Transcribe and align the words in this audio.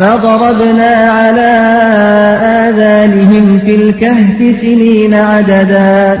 فضربنا 0.00 0.92
على 1.20 1.50
آذانهم 2.68 3.58
في 3.58 3.74
الكهف 3.74 4.60
سنين 4.60 5.14
عددا. 5.14 6.20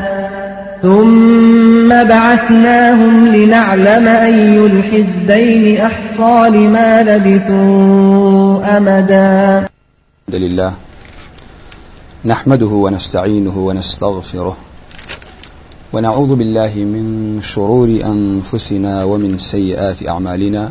ثم 0.82 1.88
بعثناهم 1.88 3.28
لنعلم 3.28 4.08
أي 4.08 4.66
الحزبين 4.66 5.80
أحصى 5.80 6.50
لما 6.50 7.02
لبثوا 7.02 8.76
أمدا. 8.76 9.66
الحمد 10.28 10.42
لله 10.42 10.72
نحمده 12.24 12.66
ونستعينه 12.66 13.58
ونستغفره 13.58 14.56
ونعوذ 15.92 16.36
بالله 16.36 16.72
من 16.76 17.38
شرور 17.42 17.88
أنفسنا 18.04 19.04
ومن 19.04 19.38
سيئات 19.38 20.08
أعمالنا. 20.08 20.70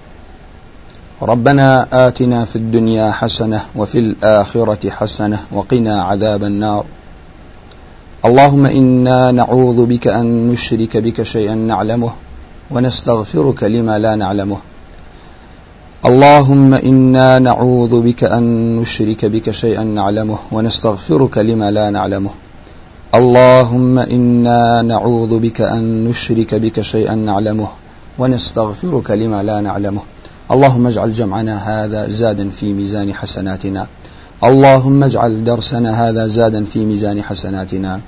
ربنا 1.21 1.87
آتنا 2.07 2.45
في 2.45 2.55
الدنيا 2.55 3.11
حسنة 3.11 3.61
وفي 3.75 3.99
الآخرة 3.99 4.89
حسنة 4.89 5.39
وقنا 5.51 6.03
عذاب 6.03 6.43
النار. 6.43 6.85
اللهم 8.25 8.65
إنا 8.65 9.31
نعوذ 9.31 9.85
بك 9.85 10.07
أن 10.07 10.49
نشرك 10.49 10.97
بك 10.97 11.23
شيئا 11.23 11.55
نعلمه 11.55 12.11
ونستغفرك 12.71 13.63
لما 13.63 13.99
لا 13.99 14.15
نعلمه. 14.15 14.57
اللهم 16.05 16.73
إنا 16.73 17.39
نعوذ 17.39 18.01
بك 18.01 18.23
أن 18.23 18.75
نشرك 18.77 19.25
بك 19.25 19.51
شيئا 19.51 19.83
نعلمه 19.83 20.39
ونستغفرك 20.51 21.37
لما 21.37 21.71
لا 21.71 21.89
نعلمه. 21.89 22.31
اللهم 23.15 23.99
إنا 23.99 24.81
نعوذ 24.81 25.39
بك 25.39 25.61
أن 25.61 26.03
نشرك 26.09 26.55
بك 26.55 26.81
شيئا 26.81 27.15
نعلمه 27.15 27.67
ونستغفرك 28.19 29.11
لما 29.11 29.43
لا 29.43 29.61
نعلمه. 29.61 30.01
اللهم 30.51 30.87
اجعل 30.87 31.13
جمعنا 31.13 31.57
هذا 31.57 32.09
زادا 32.09 32.49
في 32.49 32.73
ميزان 32.73 33.13
حسناتنا. 33.13 33.87
اللهم 34.43 35.03
اجعل 35.03 35.43
درسنا 35.43 36.09
هذا 36.09 36.27
زادا 36.27 36.63
في 36.63 36.85
ميزان 36.85 37.23
حسناتنا. 37.23 37.99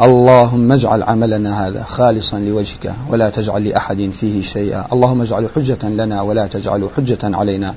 اللهم 0.00 0.72
اجعل 0.72 1.02
عملنا 1.02 1.66
هذا 1.66 1.82
خالصا 1.82 2.38
لوجهك 2.38 2.94
ولا 3.08 3.30
تجعل 3.30 3.64
لأحد 3.64 4.10
فيه 4.12 4.42
شيئا. 4.42 4.86
اللهم 4.92 5.22
اجعل 5.22 5.48
حجة 5.56 5.88
لنا 5.88 6.22
ولا 6.22 6.46
تجعل 6.46 6.88
حجة 6.96 7.18
علينا. 7.22 7.74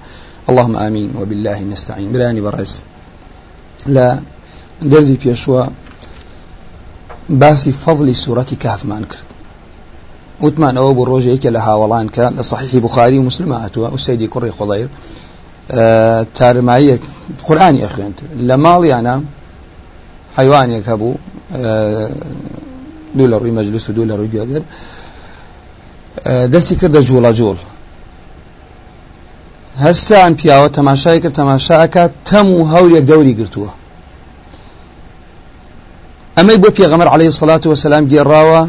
اللهم 0.50 0.76
آمين. 0.76 1.12
وبالله 1.20 1.62
نستعين. 1.62 2.14
براني 2.14 2.42
برز 2.42 2.84
لا 3.86 4.20
درزي 4.82 5.16
بيشوى 5.16 5.68
باسي 7.30 7.72
فضل 7.72 8.16
وتمان 10.44 10.78
أو 10.78 10.94
بروجيك 10.94 11.46
لها 11.46 11.74
ولان 11.76 12.10
كان 12.10 12.36
لصحيح 12.36 12.76
بخاري 12.76 13.18
ومسلم 13.18 13.54
هاتوا. 13.54 13.88
والسيدي 13.88 14.28
كري 14.28 14.52
خضير. 14.52 14.88
آه 15.72 16.28
تارمائية 16.36 17.00
قرآني 17.48 17.86
أخي 17.86 18.08
أنت. 18.08 18.20
لمالي 18.38 19.00
أنا 19.00 19.24
حيواني 20.36 20.82
كبو 20.82 21.16
آه 21.56 22.10
دولار 23.16 23.44
مجلس 23.44 23.92
دولار 23.92 24.26
جوجر 24.26 24.62
آه 26.28 26.46
دسي 26.46 26.76
كرد 26.76 26.98
جولا 27.00 27.32
جول. 27.32 27.58
هستا 29.78 30.16
عن 30.16 30.36
پیاوە 30.36 30.70
تەماشای 30.78 31.20
کرد 31.20 31.36
تەماشاکە 31.36 32.10
تەم 32.30 32.46
و 32.46 32.68
هەورێک 32.74 33.06
دەوری 33.10 33.36
گرتووە 33.40 33.70
ئەمەی 36.38 36.58
بۆ 36.58 36.70
پێغەمەر 36.78 37.08
عليه 37.08 37.28
الصلاة 37.34 37.62
والسلام 37.66 38.10
گێڕاوە 38.10 38.68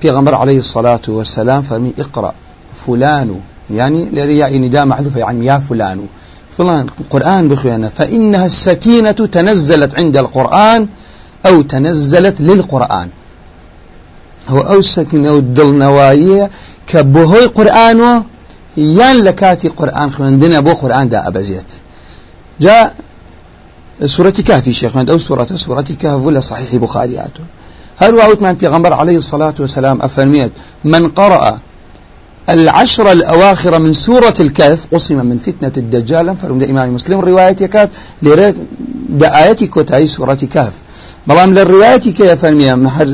پیغمبر 0.00 0.34
عليه 0.34 0.58
الصلاة 0.58 1.00
والسلام 1.08 1.62
فرمي 1.62 1.92
اقرأ 1.98 2.34
فلان 2.74 3.40
يعني 3.70 4.10
لرياء 4.12 4.58
نداء 4.58 4.86
محذوف 4.86 5.16
يعني 5.16 5.46
يا 5.46 5.58
فلان 5.58 6.06
فلان 6.58 6.86
قرآن 7.10 7.48
بخيانا 7.48 7.88
فإنها 7.88 8.46
السكينة 8.46 9.10
تنزلت 9.12 9.94
عند 9.94 10.16
القرآن 10.16 10.88
أو 11.46 11.62
تنزلت 11.62 12.40
للقرآن. 12.40 13.08
هو 14.48 14.60
أو 14.60 14.82
سكينة 14.82 15.38
الدل 15.38 15.74
نوايا 15.74 16.50
كبهوي 16.86 17.46
قرآن 17.46 18.22
يان 18.76 19.16
لكاتي 19.24 19.68
قرآن 19.68 20.10
خواندنا 20.10 20.60
بو 20.60 20.72
قرآن 20.72 21.08
دا 21.08 21.28
أبزيت 21.28 21.72
جاء 22.60 22.94
سورة 24.04 24.30
كهف 24.30 24.68
شيخ 24.68 24.96
أو 24.96 25.18
سورة 25.18 25.46
سورة 25.54 25.80
كهف 26.00 26.20
ولا 26.20 26.40
صحيح 26.40 26.76
بخارياته 26.76 27.44
هل 27.96 28.14
وعوتمان 28.14 28.56
غنبر 28.64 28.92
عليه 28.92 29.18
الصلاة 29.18 29.54
والسلام 29.60 30.02
أفرميت 30.02 30.52
من 30.84 31.08
قرأ 31.08 31.58
العشر 32.50 33.12
الأواخر 33.12 33.78
من 33.78 33.92
سورة 33.92 34.34
الكهف 34.40 34.86
قسم 34.94 35.26
من 35.26 35.38
فتنة 35.38 35.72
الدجال 35.76 36.36
فرمد 36.36 36.62
إمام 36.62 36.94
مسلم. 36.94 37.20
رواية 37.20 37.56
يكاد 37.60 37.90
لرد 38.22 38.66
دآية 39.08 39.52
كتاي 39.52 40.06
سورة 40.06 40.34
كهف. 40.34 40.72
بلام 41.26 41.54
للرواية 41.54 41.96
كيف 41.96 42.44
محر 42.44 43.06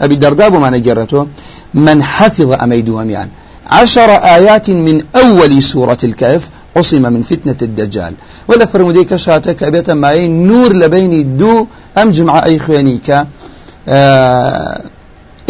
أبي 0.00 0.16
درداء 0.16 0.50
ما 0.50 0.70
نجرته 0.70 1.26
من 1.74 2.02
حفظ 2.02 2.52
أميدهم 2.52 3.10
يعني. 3.10 3.30
عشر 3.66 4.10
آيات 4.10 4.70
من 4.70 5.04
أول 5.16 5.62
سورة 5.62 5.98
الكهف 6.04 6.50
عصم 6.76 7.02
من 7.02 7.22
فتنة 7.22 7.56
الدجال. 7.62 8.14
ولا 8.48 8.66
فرموديك 8.66 9.16
شاتك 9.16 9.62
أبيتا 9.62 9.94
معين 9.94 10.46
نور 10.46 10.72
لبيني 10.72 11.22
دو 11.22 11.66
أم 11.98 12.10
جمع 12.10 12.44
أي 12.44 12.58
خوانيك 12.58 13.26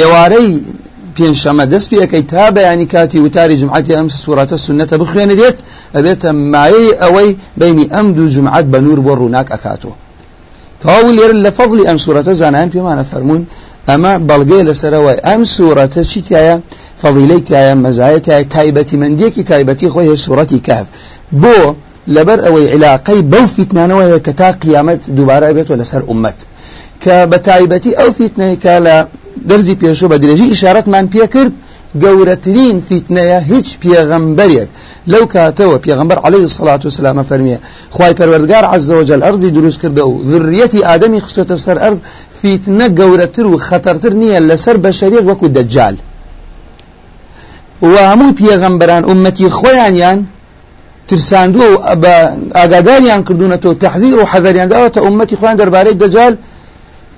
ئێوارەی 0.01 0.51
پێنجشەمە 1.17 1.65
دەست 1.73 1.89
پێەکەی 1.93 2.25
تا 2.33 2.45
بەیانی 2.57 2.87
کاتی 2.93 3.19
وتاری 3.25 3.57
جمعاتی 3.63 3.93
ئەم 3.99 4.09
سوورەتە 4.21 4.57
سنەتە 4.65 4.97
بخوێنرێت 5.03 5.59
ئەبێتە 5.97 6.31
مایەی 6.53 6.91
ئەوەی 7.03 7.31
بینی 7.61 7.87
ئەم 7.95 8.07
دوو 8.17 8.29
جمعات 8.37 8.67
بە 8.73 8.79
نور 8.87 8.99
بۆ 9.07 9.13
ڕووناک 9.21 9.49
ئەکاتەوە 9.55 9.95
تەواو 10.83 11.13
لێرە 11.17 11.37
لە 11.45 11.51
فەضلی 11.59 11.89
ئەم 11.89 11.99
سوورەتە 12.05 12.33
زانایان 12.41 12.71
پێمانە 12.75 13.05
فەرمونون 13.11 13.45
ئەمە 13.89 14.13
بەڵگەی 14.29 14.67
لەسەرەوەی 14.69 15.19
ئەم 15.27 15.43
سوورەتە 15.55 16.03
چی 16.11 16.21
تایە؟ 16.29 16.57
فەضیلەی 17.03 17.43
تایە 17.49 17.75
مەزایەتە 17.85 18.35
تایبەتی 18.55 18.97
مندێکی 19.03 19.43
تایبەتی 19.51 19.89
خۆی 19.93 20.09
هەیە 20.11 20.19
سوورەتی 20.25 20.61
کاف. 20.67 20.87
بۆ 21.43 21.59
لەبەر 22.15 22.39
ئەوەی 22.47 22.67
علاقەی 22.75 23.21
بەو 23.33 23.47
فیتنانەوەیە 23.55 24.19
کە 24.27 24.33
تا 24.41 24.49
قیامەت 24.63 25.01
دووبارە 25.17 25.49
بێتەوە 25.57 25.81
لەسەر 25.83 26.03
ئومەت 26.09 26.39
ئەو 27.07 28.11
فیتنەیەکە 28.19 28.75
لە 28.87 28.97
دەرزی 29.49 29.77
پێشوو 29.83 30.11
بە 30.13 30.17
درێژی 30.23 30.51
ئیشارەتمان 30.53 31.07
پێ 31.15 31.27
کرد 31.35 31.53
گەورەترین 32.03 32.77
فیتنەیە 32.89 33.39
هیچ 33.51 33.69
پێغەمبەرێک 33.83 34.69
لەو 35.13 35.25
کاتەوە 35.35 35.77
پێغەمبەر 35.85 36.19
عليه 36.27 36.45
الصلاة 36.51 36.83
والسلام 36.87 37.19
فەرمیە 37.31 37.59
خوای 37.95 38.15
پەروەردگار 38.19 38.65
عز 38.75 38.91
وجل 38.91 39.21
ئەرزی 39.27 39.51
دروست 39.57 39.79
کردە 39.83 40.03
و 40.11 40.15
ذریەتی 40.31 40.81
ئادەمی 40.89 41.21
خستۆتە 41.25 41.57
سەر 41.65 41.79
ئەرز 41.83 41.99
فیتنە 42.41 42.87
گەورەتر 42.99 43.47
و 43.49 43.59
خەتەرتر 43.69 44.13
نییە 44.21 44.39
لەسەر 44.49 44.77
بەشەریەک 44.85 45.25
وەکو 45.31 45.47
دەجال 45.57 45.97
و 47.83 47.95
هەموو 48.11 48.37
پێغەمبەران 48.41 49.03
ئومەتی 49.09 49.49
خۆیانیان 49.59 50.19
ترساندووە 51.09 51.69
و 51.73 51.77
بە 52.03 52.15
ئاگاداریان 52.59 53.21
کردوونەتەوە 53.27 53.75
تەحذیر 53.83 54.17
و 54.19 54.29
حەذەریان 54.33 54.69
داوەتە 54.73 55.01
ئومەتی 55.07 55.37
خۆیان 55.41 55.57
دەربارەی 55.61 55.97
دەجال 56.03 56.35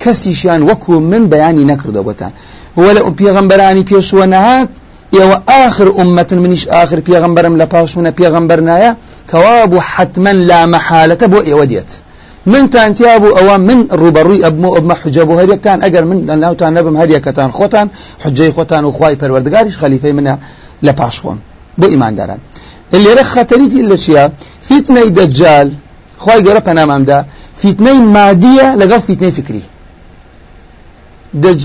کەسیشیان 0.02 0.61
وەکو 0.69 0.93
من 1.11 1.23
بەیانی 1.32 1.64
نەکردەوەتان 1.70 2.32
وەلە 2.82 3.00
پێغەمبەرانی 3.20 3.85
پێشوە 3.91 4.26
نەهات 4.35 4.69
ئێوە 5.17 5.37
آخر 5.67 5.88
ئومەتن 5.99 6.38
منیش 6.44 6.64
آخر 6.82 6.99
پێغەمبەرم 7.08 7.55
لە 7.61 7.67
پاش 7.73 7.91
منە 7.99 8.12
پێغەمبەر 8.19 8.61
نایە 8.69 8.93
کەوا 9.31 9.67
بوو 9.70 10.29
لا 10.50 10.61
مەحالەتە 10.75 11.26
بۆ 11.32 11.38
ئێوە 11.49 11.67
دێت 11.70 11.91
من 12.46 12.64
تانتیا 12.75 13.19
بوو 13.19 13.37
ئەوە 13.38 13.56
من 13.69 13.79
ڕوبەڕووی 14.00 14.43
ئەبمە 14.44 14.69
ئەبمە 14.76 14.94
حجە 15.02 15.23
بۆ 15.29 15.35
هەریەکتان 15.41 15.79
ئەگەر 15.85 16.05
من 16.11 16.19
لە 16.29 16.35
ناوتان 16.43 16.73
نەبم 16.76 16.96
هەریەکەتان 17.00 17.50
خۆتان 17.58 17.87
حجەی 18.25 18.52
خۆتان 18.56 18.82
و 18.85 18.91
خوای 18.96 19.17
پەروەردگاریش 19.20 19.76
خەلیفەی 19.82 20.14
منە 20.19 20.35
لە 20.87 20.93
پاش 20.99 21.17
خۆم 21.23 21.38
بۆ 21.81 21.87
ئیمانداران 21.93 22.41
لێرە 23.05 23.25
خەتەریتی 23.32 23.82
لە 23.91 23.96
چیە 24.05 24.25
فیتنەی 24.69 25.11
دەجال 25.19 25.69
خی 26.23 26.41
گەورە 26.44 26.62
پەنامامدا 26.69 27.19
فیتنەی 27.61 27.99
مادیە 28.14 28.69
لەگەڵ 28.81 29.00
فیتنەی 29.08 29.32
فکری. 29.38 29.62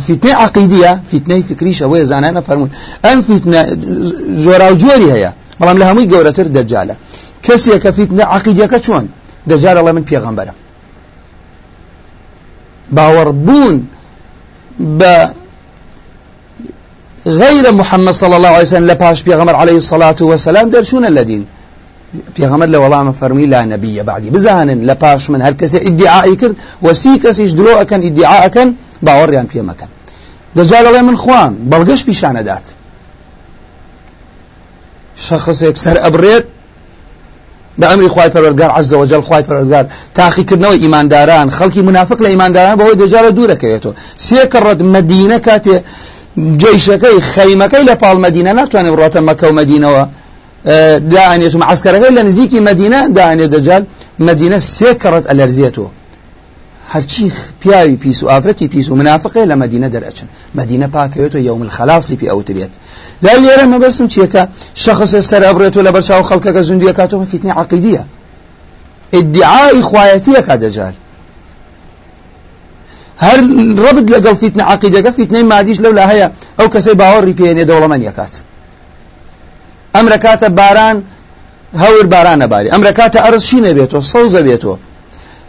فیتنەی 0.07 0.35
عقیدیە 0.45 0.91
فیتنەی 1.11 1.41
فکریش 1.49 1.77
ئەوەیە 1.83 2.05
زانانە 2.11 2.41
فەرمونون 2.47 2.71
ئەم 3.05 3.19
فیتنە 3.27 3.61
جۆرا 4.43 4.67
و 4.71 4.75
جۆری 4.83 5.09
هەیە. 5.15 5.31
بەڵام 5.59 5.77
لە 5.81 5.85
هەمووی 5.89 6.07
گەورەتر 6.13 6.47
دەجالە 6.57 6.95
کەسێک 7.45 7.79
کە 7.83 7.91
فیتنە 7.97 8.23
عقیدەکە 8.35 8.79
چۆن؟ 8.85 9.05
دەجارەڵە 9.49 9.91
من 9.97 10.05
پێغەمبەرم 10.09 10.57
باوەڕبوون 12.95 13.75
بە 14.99 15.15
غير 17.41 17.71
محمد 17.71 18.13
صلى 18.13 18.35
الله 18.37 18.47
عليه 18.47 18.67
وسلم 18.67 18.85
لباش 18.85 19.23
بيغمر 19.23 19.55
عليه 19.55 19.77
الصلاة 19.77 20.19
والسلام 20.21 20.69
درشون 20.69 21.05
الذين 21.05 21.45
بيغمر 22.35 22.65
له 22.65 22.79
والله 22.79 23.11
فرمي 23.11 23.45
لا 23.45 23.65
نبي 23.65 24.03
بعدي 24.03 24.29
بزهن 24.29 24.69
لباش 24.89 25.29
من 25.29 25.41
هل 25.41 25.53
كسي 25.53 25.77
ادعاء 25.89 26.33
كرد 26.33 26.55
وسي 26.81 27.17
كسيش 27.23 27.51
دلو 27.51 27.71
أكن 27.83 28.01
ادعاء 28.09 28.45
أكن 28.45 28.73
باوەڕیان 29.05 29.47
پێ 29.51 29.61
مەکەن. 29.69 29.91
دەجا 30.57 30.79
دەڵێ 30.85 31.01
من 31.09 31.15
خوان 31.23 31.51
بەڵگەش 31.71 32.01
پیشانەدات 32.07 32.65
شخصێک 35.27 35.75
سەر 35.83 35.97
ئەبرێت 36.05 36.45
بە 37.79 37.85
ئەمری 37.91 38.09
خخوای 38.11 38.29
پەرگار 38.35 38.71
عزەوەجل 38.79 39.21
خخوای 39.25 39.43
پەرگار 39.49 39.85
تاقیکردنەوە 40.17 40.75
ئیمانداران 40.83 41.47
خەڵکی 41.57 41.81
منافق 41.89 42.19
لە 42.25 42.29
ئیمانداران 42.33 42.75
بەوەی 42.79 42.97
دەجارە 43.01 43.31
دوورەکەوێتەوە. 43.37 43.93
سێکە 44.25 44.59
ڕەت 44.65 44.79
مدینە 44.95 45.37
کاتێ 45.47 45.77
جێشەکەی 46.61 47.17
خەیمەکەی 47.33 47.83
لە 47.89 47.95
پاڵمەدینە 48.01 48.51
ناتوانێت 48.59 48.95
ڕاتە 49.01 49.19
مەکە 49.29 49.45
و 49.49 49.53
مدینەوە 49.59 50.03
داانێت 51.13 51.53
و 51.55 51.59
عسکەرەکەی 51.71 52.11
لە 52.17 52.21
نزیکی 52.27 52.59
مدینە 52.69 52.99
داانێت 53.17 53.49
دەجال 53.55 53.83
مدینە 54.27 54.57
سێ 54.73 54.91
کەڕەت 55.01 55.25
ئەلەرزیێتەوە. 55.29 55.89
هەرچی 56.93 57.31
پیاوی 57.61 57.95
پیس 58.03 58.23
و 58.23 58.27
ئافرەتی 58.31 58.67
پیس 58.73 58.89
و 58.89 58.95
منافقێ 58.95 59.43
لە 59.51 59.55
مدینە 59.63 59.89
دەرەچن. 59.95 60.27
مدینە 60.59 60.87
پاکەوێتەوە 60.95 61.41
یوم 61.49 61.61
الخلاصی 61.61 62.17
پێ 62.19 62.27
ئەوترێت 62.31 62.73
لا 63.23 63.33
لێرە 63.43 63.65
مەبەستم 63.73 64.07
چیەکە؟ 64.13 64.43
شخص 64.85 65.11
سەر 65.29 65.41
ئەبرێتەوە 65.47 65.83
لە 65.87 65.91
بەرچاو 65.95 66.27
خەڵکەکە 66.29 66.61
زوندیە 66.67 66.93
کاتەوە 66.99 67.25
فیتنی 67.31 67.51
عقیدیە. 67.61 68.03
ادعای 69.13 69.81
خوایەتیە 69.81 70.41
کا 70.47 70.55
دەجال 70.63 70.95
هەر 73.25 73.39
ڕبت 73.83 74.07
لەگەڵ 74.13 74.35
فیتنە 74.41 74.63
عقیدەکە 74.73 75.11
فیتنەی 75.17 75.43
مادیش 75.43 75.77
لەو 75.83 75.93
لا 75.99 76.05
هەیە 76.11 76.27
ئەو 76.59 76.67
کەسەی 76.73 76.95
باوەڕی 77.01 77.33
پێێنێ 77.39 77.63
دەوڵەمەند 77.69 78.03
یەکات 78.09 78.33
ئەم 79.95 80.05
ڕکاتە 80.13 80.47
باران 80.59 80.97
هەور 81.83 82.05
بارانە 82.13 82.47
باری 82.53 82.69
ئەم 82.73 82.81
ڕکاتە 82.87 83.19
ئەرز 83.25 83.43
شینە 83.49 83.71
بێتەوە 83.77 84.03
سەوزە 84.11 84.41
بێتەوە. 84.47 84.77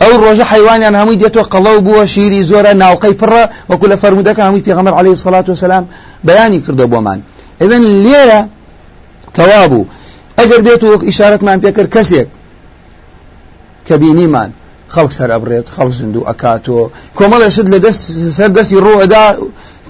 ئەو 0.02 0.12
ڕۆژە 0.22 0.44
حیوانیان 0.52 0.94
هەمووی 1.00 1.18
دێتەوە 1.22 1.44
قەڵەو 1.52 1.78
بووە 1.86 2.04
شیری 2.12 2.40
زۆرە 2.50 2.72
ناوقەی 2.82 3.14
پڕە 3.20 3.42
وەکو 3.70 3.86
لە 3.92 3.96
فەرمودەکە 4.02 4.42
هەمووی 4.46 4.64
پێغەمبەر 4.68 4.94
عەلەیهی 4.98 5.20
سەڵات 5.24 5.46
وسەلام 5.48 5.84
بەیانی 6.26 6.60
کردە 6.66 6.86
بۆمان 6.92 7.18
ئذن 7.62 7.82
لێرە 8.04 8.40
کەوا 9.36 9.64
بوو 9.70 9.86
ئەگەر 10.38 10.60
بێت 10.66 10.82
و 10.84 10.90
ئیشارەتمان 11.08 11.58
پێکرد 11.64 11.90
کەسێک 11.96 12.28
کە 13.86 13.94
بینیمان 14.02 14.50
خەڵک 14.94 15.12
سەر 15.18 15.30
ئەبرێت 15.34 15.66
خەڵک 15.74 15.92
زیندوو 15.98 16.26
ئەکاتۆ 16.28 16.78
کۆمەڵێشت 17.18 17.66
لە 17.72 17.78
دەست 17.84 18.02
سەر 18.38 18.50
دەستی 18.56 18.78
ڕۆەدا 18.84 19.24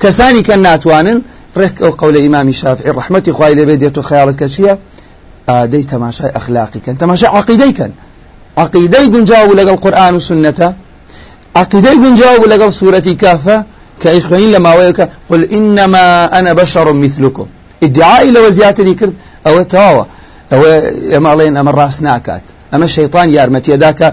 کەسانی 0.02 0.42
کە 0.48 0.54
ناتوانن 0.66 1.18
ڕێک 1.60 1.76
ئەو 1.82 1.92
قەولە 2.00 2.20
ئیمامی 2.24 2.54
شافعی 2.60 2.92
ڕحمەتی 2.98 3.32
خوای 3.36 3.54
لەبێ 3.60 3.76
دێت 3.82 3.96
و 3.98 4.02
خەیاڵت 4.08 4.36
کە 4.40 4.46
چییە 4.54 4.74
ئادەی 5.48 5.84
تەماشای 5.92 6.30
ئەخلاقی 6.36 6.80
کەن 6.84 6.96
تەماشای 7.02 7.30
عقیدەی 7.38 7.72
کەن 7.78 7.92
عقیدەی 8.56 9.06
گونجاو 9.14 9.52
لەگەڵ 9.60 9.76
قورآن 9.84 10.14
و 10.16 10.20
سنەتە 10.20 10.68
عقیدەی 11.56 11.96
گونجاو 12.04 12.44
لەگەڵ 12.52 12.70
سوورەتی 12.78 13.14
کافە 13.22 13.56
کە 14.02 14.08
ئیخوێنین 14.16 14.50
لە 14.54 14.60
ماوەیەکە 14.66 15.04
قل 15.30 15.42
إنما 15.58 16.04
أنا 16.38 16.54
بشر 16.54 16.92
مثلكم. 16.92 17.46
ادعای 17.82 18.32
لەوە 18.34 18.50
زیاتری 18.50 18.94
کرد 18.94 19.14
ئەوە 19.46 19.64
تەواوە 19.72 20.04
ئەوە 20.52 20.70
ئێماڵێن 21.12 21.54
ئەمە 21.58 21.72
ڕاست 21.78 22.02
ناکات. 22.02 22.44
ئەمە 22.72 22.86
شەیطان 22.96 23.28
یارمەتیەداکە 23.36 24.08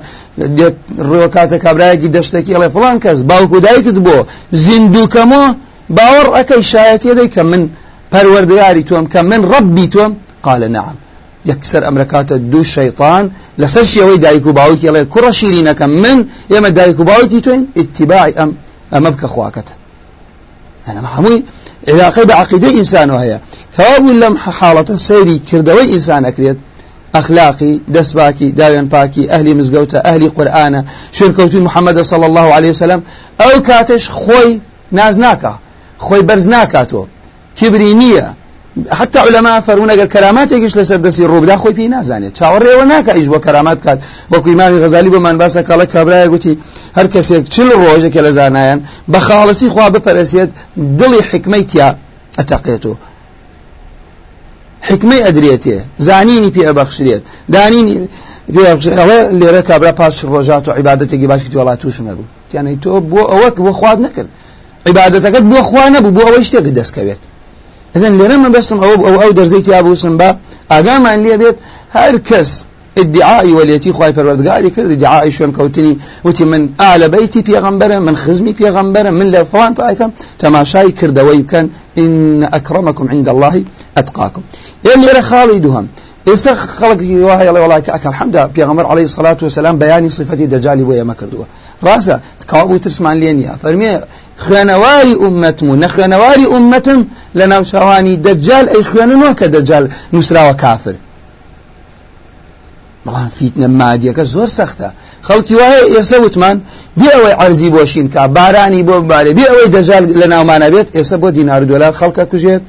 ڕێوە 1.10 1.30
کاتە 1.36 1.58
کابراایەکی 1.66 2.10
دەشتێکی 2.16 2.54
ئەڵێ 2.56 2.70
فڵان 2.76 2.98
کەس 3.04 3.20
باوکو 3.30 3.60
دایکت 3.68 3.98
بۆ. 4.06 4.18
زیندووکەمەوە 4.66 5.50
باوەڕ 5.98 6.28
ئەەکەی 6.36 6.64
شایەتێدەی 6.72 7.30
کە 7.36 7.42
من 7.52 7.64
پەروەردگاری 8.12 8.84
تۆم 8.90 9.06
کە 9.14 9.20
من 9.30 9.42
ڕبی 9.52 9.88
تۆم. 9.94 10.12
قال 10.46 10.62
نعم. 10.76 10.96
یەکسەر 11.50 11.82
ئەمرکاتە 11.88 12.36
دوو 12.52 12.64
شەیطان 12.76 13.24
لەسەر 13.62 13.86
شێوەی 13.94 14.18
دایک 14.26 14.46
و 14.48 14.54
باوکی 14.60 14.88
ئەڵێ 14.88 15.04
کوڕە 15.14 15.32
شیرینەکە 15.40 15.86
من 16.04 16.20
ئێمە 16.52 16.70
دایک 16.78 17.00
و 17.00 17.04
باوکی 17.04 17.42
توین 17.42 17.68
اتباعی 17.82 18.34
ئەم 18.40 18.50
ئەمە 18.94 19.10
بکە 19.14 19.28
خواکەتە 19.34 19.74
ئەمە 20.88 21.10
هەمووی 21.16 21.44
علاقەی 21.88 22.26
بە 22.30 22.34
عقیدەی 22.42 22.74
ئینسانەوە 22.78 23.20
هەیە 23.24 23.40
کەوا 23.76 23.98
بوو 24.04 24.20
لەم 24.22 24.36
حاڵەتە 24.58 24.96
سەیری 25.08 25.38
کردەوەی 25.50 25.88
ئینسان 25.94 26.24
ئەکرێت 26.28 26.58
أخلاقي 27.16 27.80
دسباكي 27.88 28.52
داوين 28.52 28.86
باكي 28.86 29.32
أهلي 29.32 29.54
مزقوتة 29.54 29.98
أهلي 29.98 30.28
قرآن 30.28 30.86
شركوتي 31.12 31.60
محمد 31.60 32.02
صلى 32.02 32.26
الله 32.26 32.54
عليه 32.54 32.70
وسلم. 32.70 33.04
أو 33.42 33.62
كاتش 33.62 34.10
خوي 34.10 34.62
نازناكا 34.92 35.60
خوي 35.98 36.22
برزناكاتو 36.22 37.06
كبرينية 37.56 38.34
حتى 38.92 39.20
علماء 39.20 39.60
فرمون 39.60 39.90
اگر 39.90 40.06
کراماتێکیش 40.06 40.74
لەسەر 40.74 41.00
دەسی 41.06 41.24
ڕووبدا 41.32 41.56
خۆی 41.62 41.74
پێی 41.78 41.90
نازانێت 41.96 42.34
چاوەڕێوە 42.40 42.86
ناکە 42.92 43.16
ئیش 43.16 43.28
بۆ 43.28 43.40
کرامات 43.46 43.80
کات. 43.86 44.00
وەکو 44.32 44.48
ئیمامی 44.48 44.80
غەزالی 44.84 45.10
بەمان 45.16 45.36
باسە 45.42 45.62
کاڵە 45.68 45.86
کابرایە 45.94 46.28
گوتی 46.34 46.58
هەر 46.98 47.08
کەسێک 47.14 47.44
چل 47.54 47.70
ڕۆژێکە 47.82 48.22
لە 48.26 48.32
زانایان 48.38 48.80
بە 49.12 49.20
خاڵسی 49.28 49.68
خوا 49.74 49.90
بپەرسێت 49.90 50.50
دڵی 51.00 51.22
حکمەی 51.32 51.64
تیا 51.72 51.96
ئەتەقێت 52.40 52.86
و 52.86 52.94
حکمەی 54.90 55.22
ئەدرێتێ 55.26 55.78
زانینی 56.08 56.52
پێ 56.56 56.64
ئەبەخشرێت 56.70 57.24
دانینی 57.54 57.96
ئەوە 59.00 59.20
لێرە 59.40 59.62
کابرا 59.70 59.92
پاش 60.00 60.16
ڕۆژات 60.32 60.64
و 60.68 60.72
عیباەتێکی 60.78 61.28
باشی 61.32 61.50
وڵات 61.60 61.80
توش 61.84 61.98
نەبوو 62.08 62.26
تیانەی 62.50 62.78
تۆ 62.84 62.92
بۆ 63.12 63.22
ئەوەک 63.32 63.56
بۆ 63.66 63.72
خوارد 63.80 64.00
نەکرد 64.06 64.30
عیباەتەکەت 64.88 65.44
بۆ 65.52 65.60
خوا 65.68 65.84
نەبوو 65.96 66.16
بۆ 66.18 66.22
ئەوەی 66.28 66.44
شتێک 66.48 66.66
دەستکەوێت 66.80 67.22
ئەزن 67.98 68.14
لێرە 68.20 68.38
من 68.44 68.52
بەستم 68.56 68.78
ئەو 68.84 68.94
ئەو 69.08 69.16
ئەو 69.22 69.32
دەرزەی 69.40 69.68
یا 69.76 69.82
بووسم 69.86 70.16
بە 70.20 70.30
ئاگامان 70.72 71.18
لێ 71.26 71.36
بێت 71.42 71.58
هەر 71.98 72.16
کەس 72.30 72.50
ادعاء 73.02 73.46
وليتي 73.58 73.92
خواهي 73.92 74.14
پروردگاری 74.18 74.70
کرد 74.76 74.92
ادعاء 74.92 75.30
شوم 75.30 75.52
کوتنی 75.52 75.94
وتی 76.26 76.44
من 76.44 76.70
آل 76.92 77.08
بیتی 77.08 77.42
پیغمبره 77.42 78.00
من 78.00 78.16
خزمی 78.16 78.54
پیغمبره 78.54 79.10
من 79.20 79.26
لفلان 79.34 79.74
طائفه 79.74 80.06
تماشای 80.40 80.92
کردوی 80.92 81.44
کن 81.52 81.66
إن 81.98 82.44
أكرمكم 82.44 83.10
عند 83.10 83.30
الله 83.30 83.64
أتقاكم. 83.98 84.42
اللي 84.86 85.12
رخالي 85.12 85.22
خالدهم 85.22 85.88
ئێستا 86.28 86.54
خەڵکی 86.80 87.16
وهەیە 87.30 87.52
لە 87.56 87.60
وڵایکە 87.64 87.92
ئەکەن 87.96 88.14
حەمدا 88.20 88.44
پێغەمەر 88.56 88.86
عەلەیهی 88.92 89.14
سەڵات 89.16 89.40
وسەلام 89.46 89.76
بەیانی 89.82 90.10
صفەتی 90.18 90.48
دەجالی 90.54 90.86
بۆ 90.88 90.94
ئێمە 91.00 91.16
کردووە. 91.20 91.46
ڕاستە 91.86 92.16
کاوابوو 92.50 92.84
ترسمان 92.86 93.16
لێ 93.22 93.32
نییە. 93.40 93.54
فەرمێ 93.64 93.94
خوێنەواری 94.44 95.16
ئومەتم 95.24 95.68
و 95.70 95.76
نەخوێنەواری 95.84 96.46
ئومەتم 96.54 97.00
لە 97.38 97.46
ناوچوانی 97.52 98.16
دەجال 98.26 98.66
ئەی 98.74 98.84
خوێنەوە 98.90 99.32
کە 99.40 99.48
دەجال 99.56 99.86
نووسراوە 100.14 100.54
کافر. 100.64 100.96
بەڵام 103.06 103.30
فیتنە 103.38 103.68
مادیەکە 103.80 104.24
زۆر 104.34 104.50
سەختە. 104.58 104.90
خەڵکی 105.28 105.56
وایە 105.60 105.82
ئێستا 105.94 106.18
وتمان 106.26 106.58
بێ 107.00 107.10
ئەوەی 107.16 107.36
عەرزی 107.42 107.70
بۆشین 107.76 108.08
کا 108.14 108.24
بارانی 108.38 108.84
بۆ 108.88 108.96
بارێ 109.12 109.32
بێ 109.38 109.46
ئەوەی 109.52 109.70
دەجال 109.76 110.04
لە 110.20 110.28
ناومانە 110.34 110.68
بێت 110.74 110.88
ئێستا 110.98 111.18
بۆ 111.22 111.30
دینار 111.38 111.62
دۆلار 111.72 111.94
خەڵکە 112.00 112.24
کوژێت. 112.32 112.64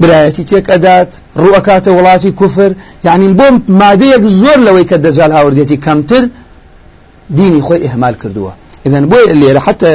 برایەتی 0.00 0.44
تێک 0.50 0.66
ئەدات 0.72 1.10
ڕوئکاتە 1.42 1.90
وڵاتی 1.96 2.30
کوفر 2.40 2.70
یعنی 3.06 3.26
بۆ 3.38 3.46
مادەیەک 3.82 4.24
زۆر 4.40 4.58
لەوەی 4.66 4.86
کە 4.90 4.96
دەجال 5.04 5.30
هاوردێتی 5.36 5.76
کەمتر 5.84 6.24
دینی 7.36 7.60
خۆی 7.66 7.80
ئەهمال 7.84 8.14
کردووە. 8.22 8.52
إذن 8.86 9.04
بۆی 9.10 9.26
لێرە 9.40 9.60
حتى 9.66 9.92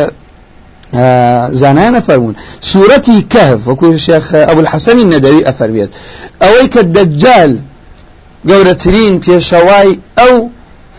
زانایان 1.62 1.96
ئەفەرموون 2.00 2.36
سوورەتی 2.70 3.18
کەهف 3.34 3.60
وەکو 3.70 3.88
شێخ 4.08 4.26
ئەبول 4.50 4.66
الحەسەنی 4.68 5.06
نەدەوی 5.14 5.46
ئەفەرمێت 5.48 5.90
ئەوەی 6.44 6.68
کە 6.74 6.82
دەجال 6.96 7.52
گەورەترین 8.50 9.14
پێشەوای 9.26 9.90
ئەو 10.20 10.36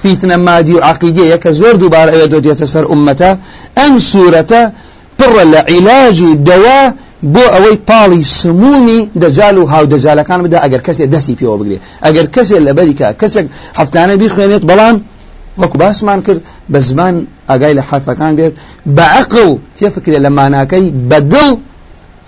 فیتنە 0.03 0.37
مادی 0.47 0.75
و 0.75 0.81
عقیدەیە 0.91 1.39
کە 1.45 1.51
زۆر 1.61 1.75
دووبارە 1.81 2.11
ئەوێ 2.15 2.27
دۆدێتە 2.35 2.67
سەر 2.73 2.85
ئومەتە 2.91 3.31
ئەم 3.79 3.95
سوورەتە 4.11 4.63
پڕە 5.19 5.45
بۆ 7.35 7.45
ئەوەی 7.55 7.77
پاڵی 7.89 8.23
سمومی 8.41 9.01
دەجال 9.23 9.57
و 9.59 9.67
هاو 9.73 9.85
دەجالەکان 9.95 10.41
بدا 10.45 10.59
ئەگەر 10.65 10.83
کەسێک 10.87 11.09
دەستی 11.15 11.37
پێوە 11.41 11.57
بگرێت 11.61 11.83
ئەگەر 12.07 12.27
کەسێک 12.35 12.61
لە 12.67 12.73
بەریکە 12.79 13.09
کەسێک 13.21 13.47
هەفتانە 13.79 14.15
بیخوێنێت 14.23 14.65
بەڵام 14.71 14.97
وەکو 15.61 15.77
باسمان 15.83 16.21
کرد 16.27 16.41
بە 16.73 16.79
زمان 16.89 17.15
ئاگای 17.49 17.75
لە 17.79 17.83
حرفەکان 17.89 18.33
بێت 18.39 18.55
بە 18.97 19.05
عقل 19.19 19.49
تێفکرێ 19.79 20.19
لە 20.25 20.31
ماناکەی 20.39 20.87
بەدڵ 21.11 21.51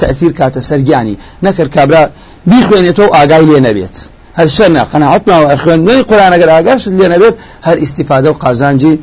تأثیر 0.01 0.33
کاتە 0.39 0.61
سەرگیانی. 0.69 1.17
نەکرد 1.47 1.71
کابرا 1.77 2.03
بیخوێنێتەوە 2.51 3.09
ئاگای 3.17 3.45
لێ 3.49 3.59
نەبێت. 3.69 3.97
هەر 4.39 4.49
شەرنا 4.57 4.83
قەنەعەتماوە 4.93 5.49
خوێندنەوەی 5.63 6.05
قورآن 6.09 6.33
ئەگەر 6.35 6.51
ئاگاشت 6.55 6.89
لێ 6.99 7.07
نەبێت 7.15 7.35
هەر 7.67 7.77
ئیسیفادە 7.83 8.29
و 8.31 8.37
قازانجی 8.43 8.95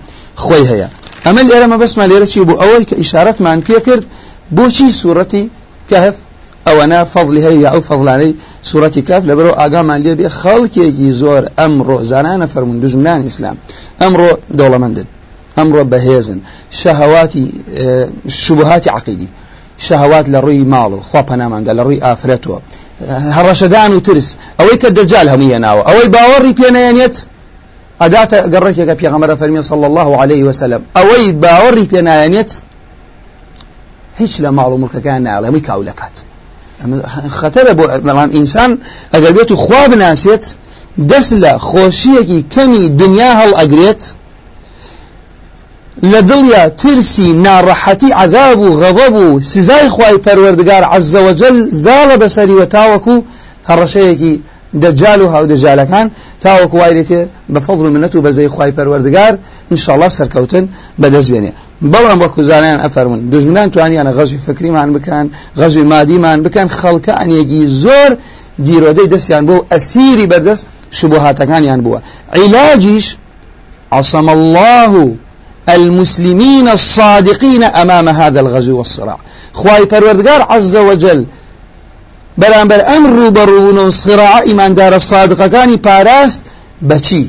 خۆی 0.43 0.65
هەیە. 0.71 0.87
ئەمە 1.25 1.41
لێرە 1.49 1.67
مەبەسمان 1.73 2.07
لێرە 2.11 2.27
چی 2.31 2.39
بوو؟ 2.47 2.59
ئەوەی 2.61 2.85
کە 2.89 2.95
ئیشارەتمان 3.01 3.59
پێ 3.67 3.77
کرد 3.87 4.03
بۆچی 4.57 4.87
سوورەتی 4.99 5.43
کەهف 5.89 6.15
ئەوەنا 6.67 7.01
فەضلی 7.13 7.41
هەیە 7.47 7.67
ئەو 7.73 7.81
فەضلانەی 7.89 8.33
سوورەتی 8.69 9.01
کاف 9.09 9.23
لەبەرەوە 9.29 9.55
ئاگامان 9.61 9.99
لێ 10.05 10.13
بێ 10.19 10.27
خەڵکێکی 10.39 11.09
زۆر 11.21 11.43
ئەمڕۆ 11.59 11.97
زانانە 12.11 12.47
فەرمون 12.53 12.77
دژمنان 12.83 13.21
ئیسلام 13.27 13.57
ئەمڕۆ 14.01 14.29
دەوڵەمەندن 14.57 15.07
ئەمڕۆ 15.57 15.83
بەهێزن 15.91 16.39
شەهەواتی 16.79 17.45
شوبهاتی 18.43 18.89
عقیدی 18.97 19.29
شەهەوات 19.85 20.25
لە 20.33 20.39
ڕووی 20.45 20.65
ماڵ 20.73 20.91
و 20.97 21.01
خوا 21.07 21.21
پەناماندا 21.29 21.71
لە 21.77 21.81
ڕووی 21.85 22.03
ئافرەتەوە 22.05 22.59
هەڕەشەدان 23.37 23.91
و 23.93 23.99
ترس 24.07 24.29
ئەوەی 24.59 24.77
کە 24.81 24.89
دەجال 24.97 25.27
هەمووی 25.33 25.59
ناوە 25.65 25.81
ئەوەی 25.87 26.07
باوەڕی 26.15 26.53
پێنایەنێت 26.59 27.15
ئەداتە 28.01 28.37
گەڕێکێکە 28.53 28.95
پێغەمەرە 29.01 29.35
فەرمی 29.39 29.61
صلى 29.71 29.85
الله 29.89 30.09
عليه 30.21 30.43
وسلم. 30.49 30.81
ئەوەی 30.97 31.25
باوەڕی 31.43 31.85
پێنایەنێت 31.91 32.51
هیچ 34.19 34.33
لە 34.43 34.49
ماڵ 34.57 34.71
و 34.73 34.81
مڵکەکان 34.83 35.21
ناڵێ 35.27 35.45
هەمووی 35.47 35.67
کاولەکات. 35.69 36.15
خەتەرە 37.39 37.73
بۆ 37.77 37.85
بەڵام 38.07 38.29
ئینسان 38.35 38.71
ئەگەر 39.13 39.31
بێت 39.37 39.49
و 39.51 39.55
خوا 39.63 39.83
بناسێت 39.91 40.45
دەست 41.09 41.33
لە 41.43 41.51
خۆشیەکی 41.69 42.39
کەمی 42.53 42.83
دنیا 43.01 43.31
هەڵ 43.39 43.51
ئەگرێت 43.59 44.03
لە 46.11 46.21
دڵیا 46.29 46.63
ترسی 46.81 47.29
ناڕەحەتی 47.45 48.11
عذاب 48.23 48.59
و 48.59 48.69
غەضب 48.81 49.13
و 49.23 49.39
سزای 49.53 49.89
خوای 49.95 50.17
پەروەردگار 50.25 50.83
عەزەوەجەل 50.93 51.57
زاڵە 51.83 52.15
بەسەریوە 52.21 52.65
تاوەکو 52.75 53.15
هەڕەشەیەکی 53.69 54.33
دەجال 54.83 55.19
و 55.21 55.27
هاودەجالەکان 55.33 56.07
تاوەکو 56.43 56.75
وای 56.81 56.93
دێتێ 56.97 57.21
بە 57.53 57.59
فەضل 57.65 57.87
منەت 57.95 58.13
و 58.15 58.21
بەزەی 58.25 58.47
خوای 58.53 58.71
پەروەردگار 58.77 59.33
انشاءالله 59.71 60.09
سەرکەوتن 60.19 60.65
بەدەست 61.01 61.29
بێنێ. 61.33 61.51
بەڵام 61.93 62.19
وەکو 62.23 62.41
زانیان 62.49 62.79
ئەفەرمون 62.85 63.19
دژمنان 63.33 63.67
توانیانە 63.73 64.11
غەزوی 64.17 64.39
فکریمان 64.47 64.89
بکەن 64.95 65.25
غەزوی 65.59 65.85
مادیمان 65.93 66.39
بکەن 66.45 66.67
خەڵکانێکی 66.79 67.61
زۆر 67.83 68.11
دیرۆدەی 68.65 69.07
دەستیان 69.13 69.43
بۆ 69.49 69.55
ئەسیری 69.71 70.25
بەردەست 70.31 70.63
شبهاتەکانیان 70.97 71.79
بووە. 71.85 71.99
عیلاجیش 72.37 73.07
عصم 73.91 74.27
الله 74.37 74.93
المسلمين 75.67 76.67
الصادقين 76.67 77.63
أمام 77.63 78.07
هذا 78.09 78.39
الغزو 78.39 78.77
والصراع. 78.77 79.19
خواي 79.53 79.85
پروردگار 79.85 80.41
عز 80.49 80.75
وجل 80.75 81.25
بەرامبەر 82.41 82.81
ڕوبەڕوون 83.17 83.77
و 83.85 83.91
سراع 83.91 84.41
ئیماندارە 84.47 84.99
سادقەکانی 85.11 85.77
پاراست 85.77 86.43
بەچی 86.89 87.25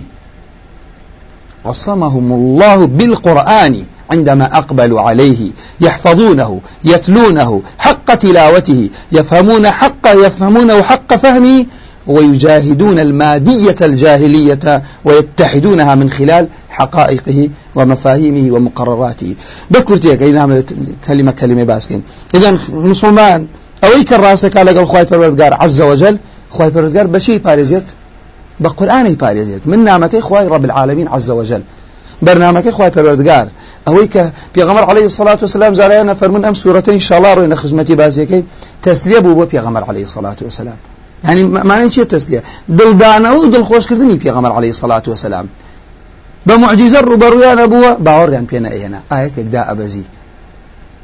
وصمهم 1.64 2.32
الله 2.32 2.86
بالقرآن 2.86 3.75
عندما 4.10 4.44
أقبلوا 4.44 5.00
عليه 5.00 5.50
يحفظونه 5.80 6.60
يتلونه 6.84 7.62
حق 7.78 8.14
تلاوته 8.14 8.90
يفهمون 9.12 9.70
حق 9.70 10.06
يفهمونه 10.14 10.82
حق 10.82 11.16
فهمه 11.16 11.66
ويجاهدون 12.06 12.98
المادية 12.98 13.76
الجاهلية 13.82 14.82
ويتحدونها 15.04 15.94
من 15.94 16.10
خلال 16.10 16.48
حقائقه 16.70 17.48
ومفاهيمه 17.75 18.54
ومقرراته. 18.54 19.34
بكرتي 19.70 20.16
كلمة 20.16 20.64
كلمة 21.06 21.30
كلمة 21.30 21.64
باسكين. 21.64 22.02
إذا 22.34 22.58
مسلمان 22.70 23.46
أو 23.85 24.04
كان 24.09 24.21
رأسك 24.21 24.56
على 24.56 24.73
قال 24.73 24.87
خواي 24.87 25.06
پروردگار 25.06 25.52
عز 25.52 25.80
وجل 25.80 26.18
خواي 26.50 26.71
پروردگار 26.71 27.06
بشي 27.06 27.38
بارزيت 27.38 27.85
بقرآن 28.61 29.14
بارزيت 29.14 29.66
من 29.66 29.85
نامك 29.85 30.18
خواي 30.18 30.47
رب 30.47 30.64
العالمين 30.64 31.09
عز 31.09 31.30
وجل. 31.30 31.62
برنامج 32.23 32.68
خواي 32.68 32.90
پروردگار. 32.90 33.49
أويك 33.88 34.33
بيغمر 34.54 34.85
عليه 34.85 35.06
الصلاة 35.06 35.38
والسلام 35.42 35.75
زارينا 35.75 36.14
فرمون 36.14 36.45
أم 36.45 36.54
سورتين 36.54 37.00
الله 37.12 37.35
روينا 37.35 37.56
خزمتي 37.56 37.95
بازيكي 37.95 38.45
تسلية 38.83 39.18
بو 39.18 39.45
بيغمر 39.45 39.85
عليه 39.85 40.02
الصلاة 40.02 40.37
والسلام. 40.42 40.76
يعني 41.25 41.42
معنى 41.45 41.90
شيء 41.90 42.04
تسلية 42.04 42.42
دل 42.68 42.97
دانا 42.97 43.33
ودل 43.33 43.64
خوش 43.64 43.87
كردني 43.87 44.14
بيغمر 44.14 44.52
عليه 44.52 44.71
الصلاة 44.71 45.02
والسلام. 45.06 45.49
بمعجزة 46.47 47.00
ربرويان 47.00 47.59
أبوه 47.59 47.95
باوريان 47.95 48.45
بينا 48.45 48.71
إينا 48.71 49.00
آية 49.12 49.33
يقدا 49.38 49.71
أبزي 49.71 50.02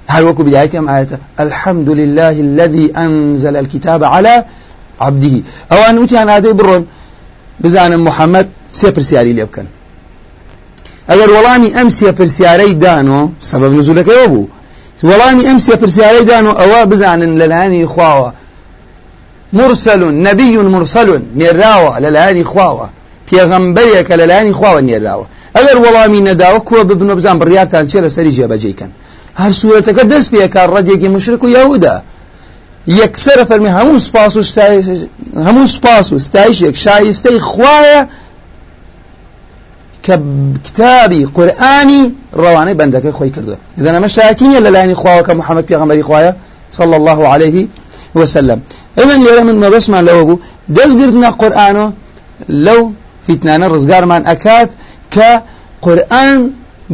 هل 0.06 0.24
وكو 0.24 0.42
بداية 0.42 0.78
أم 0.78 0.88
آية؟ 0.88 1.08
الحمد 1.40 1.90
لله 1.90 2.30
الذي 2.30 2.92
أنزل 2.96 3.56
الكتاب 3.56 4.04
على 4.04 4.44
عبده. 5.00 5.34
أو 5.72 5.76
أن 5.76 6.02
أتي 6.02 6.22
أنا 6.22 6.36
هذا 6.36 6.52
برون. 6.52 6.86
بزان 7.60 8.00
محمد 8.00 8.48
سيبر 8.72 9.02
سياري 9.02 9.32
ليبكن 9.32 9.66
ئەگەر 11.10 11.28
وەڵامی 11.36 11.70
ئەم 11.76 11.88
سێ 11.98 12.10
پرسیارەی 12.18 12.74
دانۆ 12.84 13.20
سبب 13.50 13.70
نزولەکەوە 13.78 14.26
بوو 14.32 14.48
وەڵامی 15.10 15.44
ئەم 15.48 15.58
سێ 15.66 15.74
پرسیارەی 15.82 16.24
دانۆ 16.30 16.52
ئەوە 16.60 16.80
بزانن 16.90 17.32
لەلایانی 17.40 17.86
خواوە 17.92 18.30
مرسل 19.58 20.02
نبي 20.26 20.56
مرسل 20.74 21.08
نێراوە 21.40 21.92
لەلایانی 22.04 22.44
خواوە 22.52 22.86
پێغەمبەرێکە 23.28 24.14
لەلایانی 24.20 24.52
خواوە 24.58 24.80
نێراوە 24.88 25.26
ئەگەر 25.56 25.76
وەڵامی 25.84 26.20
نەداوە 26.28 26.60
کووە 26.68 26.82
ببنۆ 26.88 27.12
بزان 27.18 27.36
بڕیارتان 27.40 27.84
چێ 27.90 27.98
لەسەری 28.04 28.32
جێبەجێکەن 28.36 28.90
هەر 29.40 29.52
سوورەتەکە 29.60 30.04
دەست 30.12 30.28
پێکار 30.32 30.68
ڕەدێکی 30.76 31.08
مشرک 31.14 31.42
و 31.44 31.48
یاودا 31.48 31.96
یەکسرە 33.00 33.44
فەرمی 33.50 33.70
هەموو 33.78 33.98
سپاس 34.08 34.36
و 34.36 34.42
هەموو 35.46 35.66
سپاس 35.76 36.06
و 36.12 36.18
ستایشێک 36.26 36.76
شایستەی 36.84 37.38
خوایە 37.50 38.00
کە 40.06 40.14
کتابی 40.66 41.24
قورآانی 41.36 42.02
ڕەوانەی 42.42 42.74
بەندەکەی 42.80 43.12
خۆی 43.18 43.30
کردو 43.36 43.54
إذن 43.78 43.94
ئەمە 43.96 44.08
شایەتینە 44.16 44.58
لەلایانی 44.66 44.96
خواوە 45.00 45.22
کە 45.26 45.32
محەممەد 45.40 45.66
پێغەمبەری 45.70 46.04
خوایە 46.08 46.32
صلى 46.78 46.94
الله 47.00 47.20
عليه 47.32 47.68
وسلم. 48.14 48.58
إذن 48.98 49.18
لێرە 49.24 49.42
من 49.48 49.56
مەبەسمان 49.64 50.02
لەوە 50.08 50.22
بوو 50.28 50.40
دەستگرتنە 50.76 51.30
قورآانۆ 51.40 51.86
لەو 52.66 52.82
فیتنانە 53.26 53.66
ڕزگارمان 53.72 54.22
ئەکات 54.30 54.70
کە 55.14 55.30
قورآن 55.84 56.38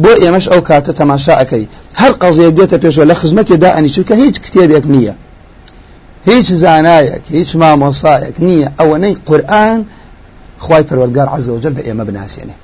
بۆ 0.03 0.11
ئێمەش 0.23 0.45
ئەو 0.51 0.61
کاتە 0.67 0.91
تەماشا 0.99 1.33
ئەەکەی. 1.39 1.65
هەر 2.01 2.11
قەزیەک 2.21 2.53
دێتە 2.59 2.77
پێشەوە 2.83 3.05
لە 3.11 3.15
خزمەتێدا 3.21 3.69
ئەنیچوو 3.75 4.07
کە 4.09 4.15
هیچ 4.23 4.35
کتێبێک 4.45 4.85
نییە. 4.95 5.13
هیچ 6.29 6.47
زانایەک 6.63 7.23
هیچ 7.37 7.49
مامۆسایەک 7.61 8.35
نییە. 8.47 8.69
ئەوەنەی 8.79 9.15
قورآن 9.27 9.79
خی 10.65 10.83
پەروەرگار 10.89 11.27
عزەوجل 11.35 11.73
بە 11.77 11.81
ئێمە 11.87 12.03
بناسیێنێ 12.09 12.55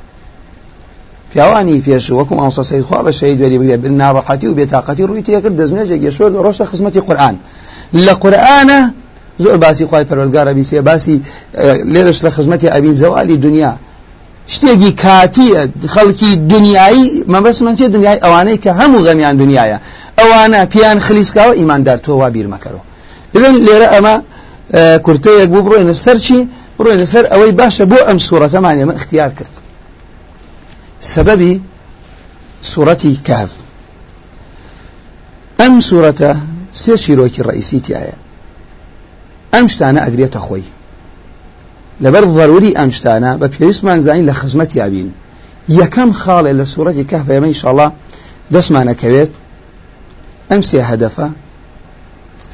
پیاوانی 1.31 1.81
پێش 1.85 2.05
وەکم 2.17 2.37
ئەوسە 2.43 2.63
سەید 2.69 2.85
خوا 2.87 2.99
بە 3.05 3.11
شەید 3.19 3.37
وەری 3.41 3.57
بگرێت 3.61 3.81
بن 3.85 3.93
ناڕەحەتی 4.01 4.47
و 4.49 4.55
بێتاقەتی 4.59 5.03
ڕووی 5.09 5.23
تێکرد 5.27 5.55
دەزمێژێک 5.61 5.99
گەشۆر 6.05 6.31
ڕۆشتە 6.45 6.65
خزمەتی 6.71 7.01
قورآن 7.07 7.35
لە 8.05 8.13
قورآانە 8.21 8.79
زۆر 9.43 9.57
باسی 9.63 9.85
خی 9.89 10.03
پەروەرگارە 10.09 10.51
بیسێ 10.57 10.79
باسی 10.89 11.15
لێرش 11.93 12.19
لە 12.25 12.29
خزمەتی 12.35 12.67
ئەبین 12.73 12.95
زەوالی 13.01 13.37
دنیا. 13.45 13.73
شتێکی 14.53 14.91
کاتیە 15.03 15.61
خەڵکی 15.93 16.31
دنیایی 16.53 17.05
مەبەسمان 17.33 17.75
چێ 17.79 17.87
دنیای 17.95 18.19
ئەوانەی 18.23 18.57
کە 18.63 18.71
هەموو 18.79 19.05
غەمیان 19.07 19.35
دنیاە 19.41 19.77
ئەوانە 20.19 20.61
پیان 20.73 20.97
خلیسکاوە 21.05 21.53
ئیماندار 21.59 21.97
تۆوا 22.05 22.29
بیرمەکەەوە 22.35 22.81
لێن 23.41 23.55
لێرە 23.65 23.87
ئەمە 23.93 24.15
کورتەیەک 25.05 25.49
بوو 25.53 25.65
بڕۆینە 25.65 25.95
سەرچی 26.03 26.39
بڕۆینە 26.77 27.05
سەر 27.13 27.25
ئەوەی 27.31 27.53
باشە 27.59 27.85
بۆ 27.91 27.99
ئەم 28.07 28.17
سوورەتەمان 28.25 28.75
ئێمە 28.79 28.93
اختیار 28.99 29.31
کرد. 29.37 29.53
سببي 31.05 31.61
سورة 32.61 33.15
كهف 33.25 33.51
أم 35.61 35.79
سورة 35.79 36.41
سير 36.73 36.95
شيروكي 36.95 37.41
الرئيسي 37.41 37.79
تيايا 37.79 38.13
أمشتانا 39.53 40.07
أقريت 40.07 40.35
أخوي 40.35 40.63
لبر 42.01 42.23
ضروري 42.23 42.77
أمشتانا 42.77 43.35
ببيرسمان 43.35 44.01
زين 44.01 44.25
لخزمتي 44.25 44.85
أبين 44.85 45.11
يكم 45.69 46.11
خال 46.11 46.47
إلى 46.47 46.65
سورة 46.65 46.91
كهف 46.91 47.29
يما 47.29 47.47
إن 47.47 47.53
شاء 47.53 47.71
الله 47.71 47.91
دسمانا 48.51 48.93
كويت 48.93 49.31
أمسي 50.51 50.81
هدفا 50.81 51.31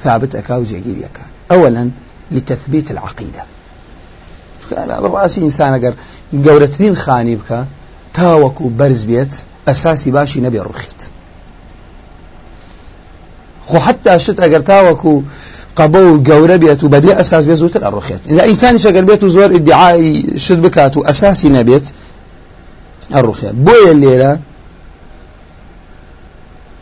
ثابت 0.03 0.35
أكاو 0.35 0.63
جيجير 0.63 0.97
يكاد 0.97 1.31
أولا 1.51 1.89
لتثبيت 2.31 2.91
العقيدة 2.91 3.43
بالرأسي 4.71 5.41
إنسان 5.41 5.73
أقر 5.73 5.93
قورتين 6.45 6.95
خاني 6.95 7.35
بك 7.35 7.65
تاوەکو 8.17 8.65
بەرز 8.79 9.03
بێت 9.09 9.33
ئەساسی 9.67 10.11
باشی 10.15 10.43
نەبێ 10.45 10.61
ڕوخیت. 10.67 11.01
خۆ 13.67 13.77
حتا 13.85 14.17
شت 14.23 14.37
ئەگەر 14.43 14.61
تاوەکو 14.71 15.13
قبە 15.79 16.01
و 16.09 16.23
گەورە 16.23 16.57
بێت 16.63 16.83
و 16.83 16.89
بەبێ 16.93 17.11
ئەساس 17.19 17.43
بێت 17.45 17.59
زووتر 17.61 17.81
ئەڕخێت 17.87 18.21
ئینجا 18.29 18.43
ئینسانی 18.43 18.79
شەگەر 18.85 19.03
بێت 19.09 19.23
و 19.23 19.29
زۆر 19.35 19.49
ئیدعای 19.55 20.39
شت 20.45 20.59
بکات 20.65 20.97
و 20.97 21.03
ئەساسی 21.07 21.49
نەبێت 21.57 21.85
الرخية 23.15 23.51
بويا 23.51 23.91
الليلة 23.91 24.39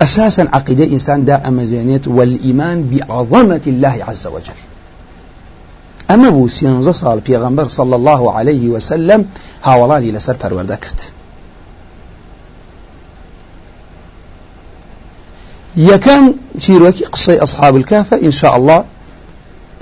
أساسا 0.01 0.47
عقيدة 0.53 0.83
إنسان 0.83 1.25
دا 1.25 1.47
أمزانيت 1.47 2.07
والإيمان 2.07 2.89
بعظمة 2.89 3.61
الله 3.67 3.95
عز 4.07 4.27
وجل. 4.27 4.59
أما 6.11 6.29
بو 6.29 6.47
سينزا 6.47 6.91
صال 6.91 7.19
بيغمبر 7.19 7.67
صلى 7.67 7.95
الله 7.95 8.31
عليه 8.31 8.69
وسلم 8.69 9.25
هاولاني 9.63 10.11
لسر 10.11 10.33
پرورده 10.33 10.75
کرد 10.75 10.99
يكن 15.79 16.33
شيروكي 16.57 17.03
قصي 17.05 17.37
أصحاب 17.39 17.75
الكهف 17.75 18.13
إن 18.13 18.31
شاء 18.31 18.57
الله. 18.57 18.83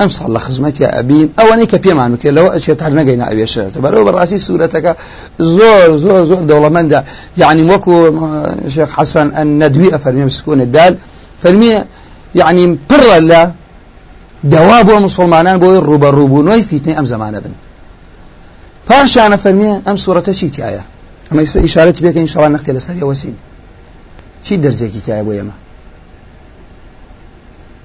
أمس 0.02 0.22
الله 0.22 0.40
خزمتي 0.40 0.86
أبيم 0.86 1.34
أو 1.40 1.54
أني 1.54 1.66
كبيمان 1.66 2.12
مكي 2.12 2.30
لو 2.32 2.48
أشياء 2.48 2.78
تعال 2.78 2.96
نجينا 2.96 3.32
أبي 3.32 3.44
الشيء 3.44 3.70
تبرو 3.70 4.04
براسي 4.04 4.40
سورتك. 4.40 4.98
زور 5.40 5.98
زور 5.98 6.26
زور 6.26 6.42
دولة 6.42 6.70
من 6.70 7.02
يعني 7.38 7.62
وكو 7.72 8.12
شيخ 8.68 8.90
حسن 8.90 9.38
الندوي 9.38 9.96
أفرمي 9.96 10.26
مسكون 10.26 10.62
الدال. 10.62 10.98
فرمي 11.44 11.84
يعني 12.36 12.80
بر 12.90 13.18
الله. 13.18 13.52
دواب 14.44 14.90
ومسلمانان 14.90 15.58
بوي 15.58 15.78
الروبا 15.78 16.10
روبونوي 16.10 16.62
فيتني 16.62 17.00
أم 17.00 17.06
زمان 17.06 17.40
بن. 17.40 17.52
فاش 18.88 19.18
أنا 19.18 19.36
فرمي 19.36 19.82
أم 19.88 19.98
سورة 19.98 20.32
شيتي 20.32 20.68
آية. 20.68 20.84
أما 21.32 21.46
إشارة 21.56 21.96
بك 22.02 22.18
إن 22.18 22.28
شاء 22.28 22.46
الله 22.46 22.58
نختي 22.58 22.72
لسرية 22.72 23.04
وسين 23.04 23.36
شي 24.44 24.58
درزيكي 24.58 25.00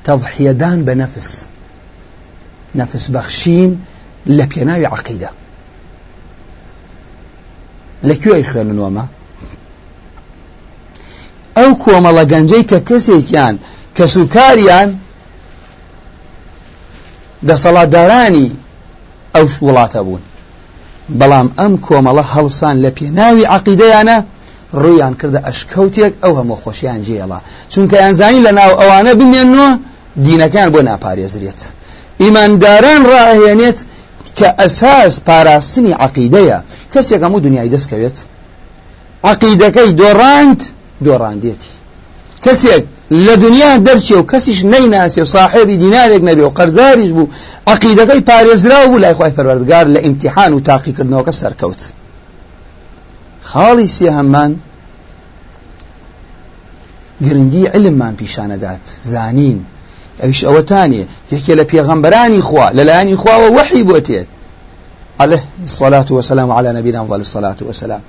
تايا 0.05 0.17
بويا 0.17 0.27
ما 0.27 0.27
تضحيدان 0.27 0.85
بنفس 0.85 1.49
نفس 2.75 3.09
بخشين 3.09 3.85
لبيناوي 4.27 4.87
عقيدة 4.87 5.31
لكيو 8.03 8.35
أي 8.35 8.45
خوێنن 8.45 8.79
وەمە؟ 8.79 9.05
ئەو 11.57 11.71
کۆمەڵە 11.85 12.25
گەنجەی 12.33 12.65
کە 12.71 12.79
کەسێکیان 12.89 13.55
کە 13.97 14.05
سوکاریان 14.15 14.89
دەسەڵاتدارانی 17.49 18.49
ئەو 19.35 19.47
وڵاتە 19.67 20.01
بوون. 20.07 20.23
بەڵام 21.19 21.49
ئەم 21.59 21.75
کۆمەڵە 21.87 22.25
هەڵسان 22.35 22.77
لە 22.85 22.91
پێناوی 22.99 23.51
عقیدەیانە 23.57 24.19
ڕویان 24.83 25.15
کردە 25.21 25.41
ئەشکەوتێک 25.47 26.13
ئەو 26.23 26.33
هەموو 26.39 26.61
خۆشیان 26.63 27.01
جێڵە. 27.07 27.39
چونکە 27.73 27.97
یانزانی 28.03 28.45
لە 28.47 28.53
ناو 28.59 28.71
ئەوانە 28.81 29.13
بمێنەوە 29.21 29.71
دینەکان 30.27 30.69
بۆ 30.75 30.81
ناپارێزرێت. 30.91 31.61
ئیمانداران 32.23 33.03
ڕاهێنێت 33.13 33.79
کە 34.39 34.49
ئەساس 34.61 35.15
پاراستنی 35.27 35.93
عقیدەیە. 36.07 36.59
کەسێک 36.93 37.21
هەموو 37.27 37.45
دنیای 37.47 37.71
دەستکەوێت. 37.75 38.19
عقیدەکەی 39.31 39.91
دۆڕاند 40.01 40.61
دۆڕاندێتی. 41.05 41.73
کەسێک 42.45 42.85
لە 43.27 43.35
دنیا 43.45 43.73
دەرچێ 43.87 44.17
و 44.19 44.29
کەسیش 44.33 44.61
نەیناسێ 44.73 45.21
و 45.23 45.31
صاحبی 45.35 45.77
دینارێک 45.85 46.23
نەبێ 46.29 46.43
و 46.47 46.55
قەرزاریش 46.59 47.11
بوو 47.17 47.33
عقیدەکەی 47.73 48.23
پارێزرا 48.31 48.79
بوو 48.89 49.03
لای 49.05 49.15
خۆی 49.19 49.33
پەروەردگار 49.37 49.87
لە 49.95 50.01
ئیمتیحان 50.05 50.53
و 50.53 50.65
تاقیکردنەوەکە 50.69 51.33
سەرکەوت. 51.41 51.83
خاڵی 53.51 53.89
سێ 53.97 54.09
هەممان 54.19 54.53
گرنگی 57.25 57.65
علممان 57.75 58.15
پیشانەدات. 58.21 58.85
زانین. 59.13 59.59
ئەوش 60.21 60.41
ئەوەتانێ 60.45 61.03
یەکێ 61.33 61.55
لە 61.61 61.65
پێغەمبەرانی 61.71 62.41
خوا 62.49 62.67
لەلایانی 62.79 63.17
خواوە 63.23 63.49
وحی 63.57 63.85
بۆ 63.89 63.99
تێت 64.07 64.29
عليه 65.21 65.45
الصلاة 65.63 66.09
والسلام 66.11 66.51
على 66.51 66.73
نبينا 66.73 67.03
أفضل 67.03 67.21
الصلاة 67.21 67.57
والسلام 67.61 68.03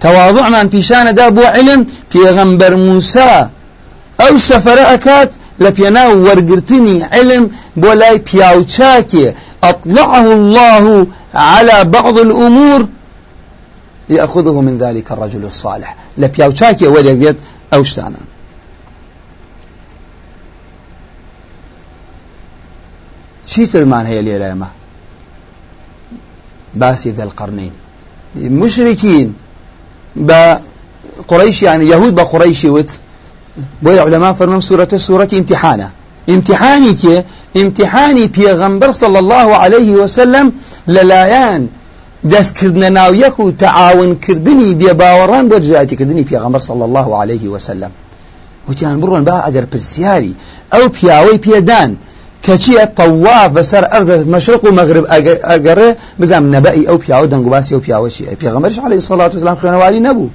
تواضعمان 0.00 0.70
پیشانەدا 0.70 1.26
بۆ 1.36 1.44
علم 1.56 1.86
پێغەمبەر 2.12 2.72
موسا. 2.72 3.50
ئەو 4.20 4.34
سەفرە 4.48 4.84
ئەکات 4.92 5.30
لە 5.60 5.70
پێناو 5.78 6.12
وەرگرتنی 6.26 6.98
علم 7.12 7.50
بۆ 7.82 7.90
لای 8.00 8.18
پیاوچاکێ. 8.28 9.26
أطلعه 9.64 10.26
الله 10.38 11.06
على 11.34 11.84
بعض 11.84 12.18
الأمور. 12.18 12.80
يأخذه 14.08 14.60
من 14.60 14.78
ذلك 14.78 15.12
الرجل 15.12 15.44
الصالح. 15.44 15.96
لبياوچاكي 16.18 16.86
وليقيت 16.86 17.36
أو 17.74 17.84
چیترمان 23.50 24.04
هەیە 24.10 24.22
لێرە 24.26 24.46
ئێمە 24.50 24.68
باسی 26.80 27.10
ذەلقەرنین 27.18 27.74
مشرکین 28.60 29.28
بە 30.28 30.40
قڕیشیان 31.30 31.80
یەهود 31.92 32.12
بە 32.18 32.24
قڕیشی 32.32 32.70
وت. 32.76 32.90
بۆی 33.84 33.98
علەما 34.06 34.30
فەرمەم 34.38 34.62
سوورەتە 34.68 34.96
سوورەتی 35.06 35.36
امتحانە 35.40 35.88
امتحانی 36.34 36.94
کێ 37.02 37.16
امتحانی 37.62 38.26
پێغەمبەر 38.36 38.90
صلى 39.02 39.18
الله 39.22 39.48
عليه 39.62 39.92
وسلم 40.02 40.46
لەلایەن 40.94 41.62
دەستکردنە 42.32 42.88
ناویەک 42.98 43.36
و 43.40 43.52
تەعاونکردنی 43.62 44.70
بێباوەڕان 44.80 45.44
بۆ 45.50 45.56
جاتیکردنی 45.68 46.24
پێغەمبەر 46.30 46.62
صلى 46.68 46.84
الله 46.88 47.08
عليه 47.20 47.44
وسلم. 47.54 47.92
وتیان 48.68 48.96
بڕۆن 49.02 49.22
با 49.28 49.36
ئەگەر 49.46 49.66
پرسیاری. 49.72 50.34
ئەو 50.72 50.84
پیاوەی 50.96 51.38
پێدان. 51.46 51.90
کەچیە 52.46 52.84
تەواف 52.98 53.50
بەسەر 53.56 53.84
ئەرز 53.92 54.08
مەشرق 54.34 54.62
و 54.64 54.70
مەغرب 54.78 55.04
ئەگەڕێ 55.50 55.90
بزانام 56.20 56.46
نەبەئی 56.54 56.84
ئەو 56.88 56.98
پیاوە 57.02 57.26
دەنگوباسی 57.32 57.74
ئەو 57.74 57.82
پیاوەشی 57.86 58.24
پێغەمبەرش 58.42 58.76
عەلەیهی 58.84 59.06
سەڵات 59.08 59.30
وسلام 59.34 59.56
خوێنەواری 59.60 60.00
نەبوو. 60.06 60.28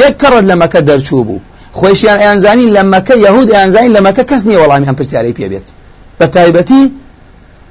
یەک 0.00 0.14
کەڕت 0.22 0.44
لە 0.50 0.54
مەکە 0.62 0.80
دەرچوو 0.88 1.24
بوو. 1.28 1.40
خۆشیان 1.78 2.18
ئەیانزانی 2.22 2.68
لە 2.76 2.82
مەکە 2.92 3.14
یەهود 3.26 3.48
ئەیانزانی 3.54 3.90
لە 3.96 4.00
مەکە 4.06 4.22
کەس 4.30 4.42
نییە 4.48 4.58
وەڵامی 4.62 4.86
ئەم 4.88 4.96
پرسیارەی 5.00 5.34
پێبێت. 5.40 5.66
بە 6.18 6.26
تایبەتی 6.34 6.82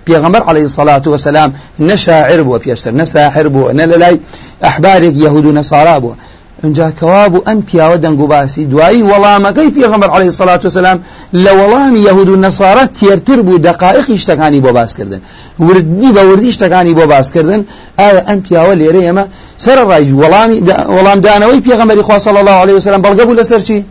پێغەمبەر 0.08 0.42
عليه 0.50 0.72
الصلاة 0.78 1.08
والسلام 1.08 1.52
نە 1.88 1.96
شاعر 2.06 2.40
بووە 2.46 2.60
پێشتر 2.64 2.94
نە 3.00 3.06
ساحر 3.14 3.48
بووە 3.54 3.70
نە 3.80 3.86
لە 3.92 3.98
لای 4.04 4.18
ئەحبارێک 4.66 5.16
یەهود 5.26 5.46
و 5.46 5.54
نەسارا 5.60 5.98
بووە. 6.04 6.16
اینجا 6.64 6.92
کەوا 7.00 7.24
بوو 7.32 7.46
ئەم 7.48 7.60
پیاوە 7.68 7.98
دەنگ 8.04 8.20
و 8.20 8.28
باسی 8.28 8.66
دوایی 8.66 9.04
وەڵامەکەی 9.12 9.70
پێغەمبەر 9.78 10.10
عليه 10.14 10.36
الصلاة 10.40 10.66
والسلام 10.66 11.00
لە 11.34 11.52
وەڵامی 11.60 12.02
یەهود 12.08 12.30
و 12.30 12.42
نەسارە 12.46 12.84
تێرتر 13.00 13.40
بوو 13.48 13.58
دەقایقی 13.68 14.18
شتەکانی 14.24 14.62
بۆ 14.66 14.72
باسکردن 14.78 15.22
وردی 15.60 16.10
بە 16.16 16.22
وردی 16.30 16.52
شتەکانی 16.56 16.94
بۆ 16.98 17.06
باسکردن 17.14 17.62
ئایا 18.00 18.22
ئەم 18.28 18.40
پیاوە 18.46 18.74
لێرە 18.82 19.02
ئێمە 19.08 19.26
سەر 19.66 19.78
ڕای 19.90 20.06
وەڵامی 20.22 20.58
وەڵام 20.96 21.20
دانەوەی 21.26 21.62
پێغەمبەری 21.68 22.04
خوا 22.08 22.20
صلی 22.20 22.40
الله 22.44 22.58
عليه 22.64 22.74
وسلم 22.74 23.02
بەڵگە 23.06 23.24
بوو 23.28 23.40
لەسەر 23.42 23.62
چی؟ 23.68 23.86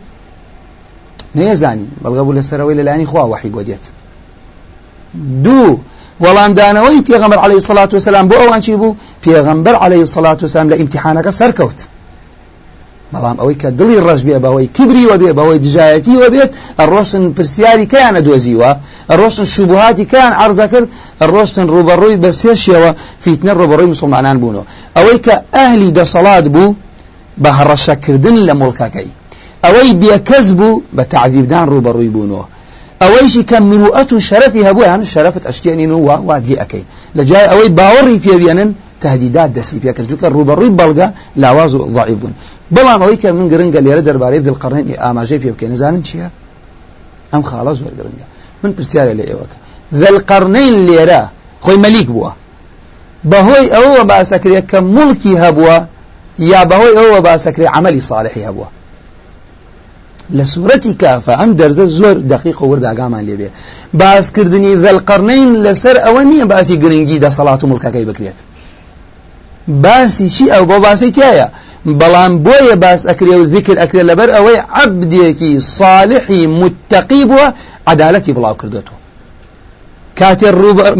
نێزانی 1.35 1.87
بەڵگە 2.03 2.23
بوو 2.25 2.37
لەسەرەوەی 2.39 2.75
لەلایانی 2.79 3.05
خوا 3.05 3.23
وحی 3.31 3.49
بۆ 3.55 3.61
دێت 3.67 3.85
دوو 5.43 5.79
وەڵام 6.23 6.51
دانەوەی 6.59 7.01
پێغەمبەر 7.07 7.39
عەلەیهی 7.43 7.65
سەڵات 7.69 7.91
وسلام 7.93 8.25
بۆ 8.29 8.35
ئەوان 8.41 8.61
چی 8.65 8.75
بوو؟ 8.81 8.95
پێغەمبەر 9.25 9.75
عەلەیهی 9.83 10.07
سەڵات 10.15 10.39
وسلام 10.43 10.67
لە 10.71 10.75
ئیمتیحانەکە 10.79 11.31
سەرکەوت. 11.39 11.79
بەڵام 13.13 13.37
ئەوەی 13.41 13.57
کە 13.61 13.69
دڵی 13.79 13.97
ڕژ 14.07 14.21
بێ 14.27 14.37
بەوەی 14.45 14.67
کبری 14.77 15.03
وە 15.09 15.17
بێ 15.21 15.31
بەوەی 15.37 15.59
دژایەتی 15.65 16.15
وە 16.21 16.29
بێت 16.33 16.51
ئەڕۆشتن 16.79 17.23
پرسیاری 17.37 17.85
کەیانە 17.93 18.21
دۆزیوە 18.27 18.71
ئەڕۆشتن 19.11 19.47
شوبهاتی 19.53 20.05
کەیان 20.11 20.33
عرضە 20.43 20.65
کرد 20.73 20.87
ئەڕۆشتن 21.21 21.65
ڕوبەڕووی 21.73 22.17
بە 22.23 22.29
سێشیەوە 22.41 22.91
فیتنە 23.23 23.53
ڕوبەڕووی 23.59 23.91
مسلمانان 23.93 24.37
بوونەوە. 24.41 24.65
ئەوەی 24.97 25.19
کە 25.25 25.35
ئەهلی 25.55 25.89
دەسەڵات 25.99 26.45
بوو 26.53 26.75
بە 27.43 27.49
هەڕەشەکردن 27.57 28.35
لە 28.47 28.53
مڵکەکەی. 28.61 29.09
ئەوەی 29.63 29.91
بێکەس 30.01 30.47
بوو 30.59 30.81
بە 30.95 31.03
تعذیبدان 31.13 31.65
ڕوبەڕووی 31.73 32.11
بوونەوە. 32.15 32.45
ئەوەیشی 33.01 33.43
کە 33.49 33.57
مروئەت 33.69 34.09
و 34.13 34.19
شەرەفی 34.27 34.65
هەبوو 34.67 34.87
یان 34.89 35.01
شەرەفت 35.13 35.43
ئەشکێنین 35.49 35.91
و 35.91 35.99
وادی 36.29 36.55
ئەکەی. 36.61 36.83
لە 37.17 37.23
جای 37.29 37.45
ئەوەی 37.51 37.69
باوەڕی 37.77 38.17
پێبێنن 38.25 38.69
تهدیدات 39.05 39.49
دەستی 39.57 39.79
پێکرد 39.83 40.07
چونکە 40.09 40.27
ڕوبەڕووی 40.35 40.71
بەڵگە 40.79 41.07
لاواز 41.43 41.71
و 41.75 41.81
ضعیف 41.95 42.17
بوون 42.21 42.33
بەڵام 42.75 42.99
ئەوەی 43.03 43.17
کە 43.21 43.29
من 43.37 43.47
گرنگە 43.51 43.79
لێرە 43.85 44.01
دەربارەی 44.07 44.41
ذولقەرنەین 44.47 44.85
ئاماژەی 45.03 45.39
پێ 45.43 45.49
بکەین 45.53 45.71
نزانن 45.75 46.01
چییە 46.07 46.27
ئەم 47.33 47.43
خاڵە 47.49 47.73
زۆر 47.79 47.93
گرنگە 47.99 48.25
من 48.61 48.71
پرسیارە 48.77 49.13
لە 49.19 49.23
ئێوەکە 49.29 49.57
ذولقەرنەین 50.01 50.75
لێرە 50.87 51.21
خۆی 51.65 51.77
مەلیک 51.85 52.07
بووە 52.15 52.31
بەهۆی 53.31 53.67
ئەوە 53.75 54.01
باسەکرێت 54.11 54.65
کە 54.71 54.79
مڵکی 54.95 55.33
هەبووە 55.43 55.77
یا 56.51 56.61
بەهۆی 56.69 56.93
ئەوە 56.97 57.19
باسەکرێ 57.27 57.67
عملی 57.75 58.01
صالحی 58.09 58.43
هەبووە 58.47 58.67
لە 60.37 60.45
سوورەتی 60.53 60.93
کافە 61.01 61.33
ئەم 61.39 61.51
دەرزە 61.59 61.85
زۆر 61.99 62.17
دقیق 62.33 62.61
و 62.61 62.65
ورداگامان 62.71 63.23
لێبێ 63.27 63.49
باسکردنی 63.99 64.73
ذەلقەرنەین 64.83 65.51
لەسەر 65.65 65.95
ئەوە 66.05 66.21
نییە 66.31 66.45
باسی 66.51 66.75
گرنگی 66.83 67.21
دەسەڵات 67.25 67.61
و 67.63 67.69
مڵکەکەی 67.71 68.05
بکرێت 68.09 68.39
باسی 69.67 70.29
چی 70.29 70.45
ئەو 70.53 70.63
بۆ 70.69 70.77
باسی 70.85 71.11
تایە 71.11 71.47
بەڵام 71.99 72.33
بۆیە 72.45 72.75
باس 72.83 73.01
ئەکرێ 73.09 73.35
و 73.41 73.45
ذکر 73.55 73.75
ئەکرێ 73.83 74.03
لەبەر 74.09 74.29
ئەوەی 74.35 74.59
عەبدێکی 74.77 75.59
صالحی 75.59 76.41
متتەقی 76.59 77.23
بووە 77.29 77.47
عدالەتی 77.87 78.33
بڵاو 78.37 78.55
کردێتەوە 78.61 78.99
کاتێ 80.19 80.49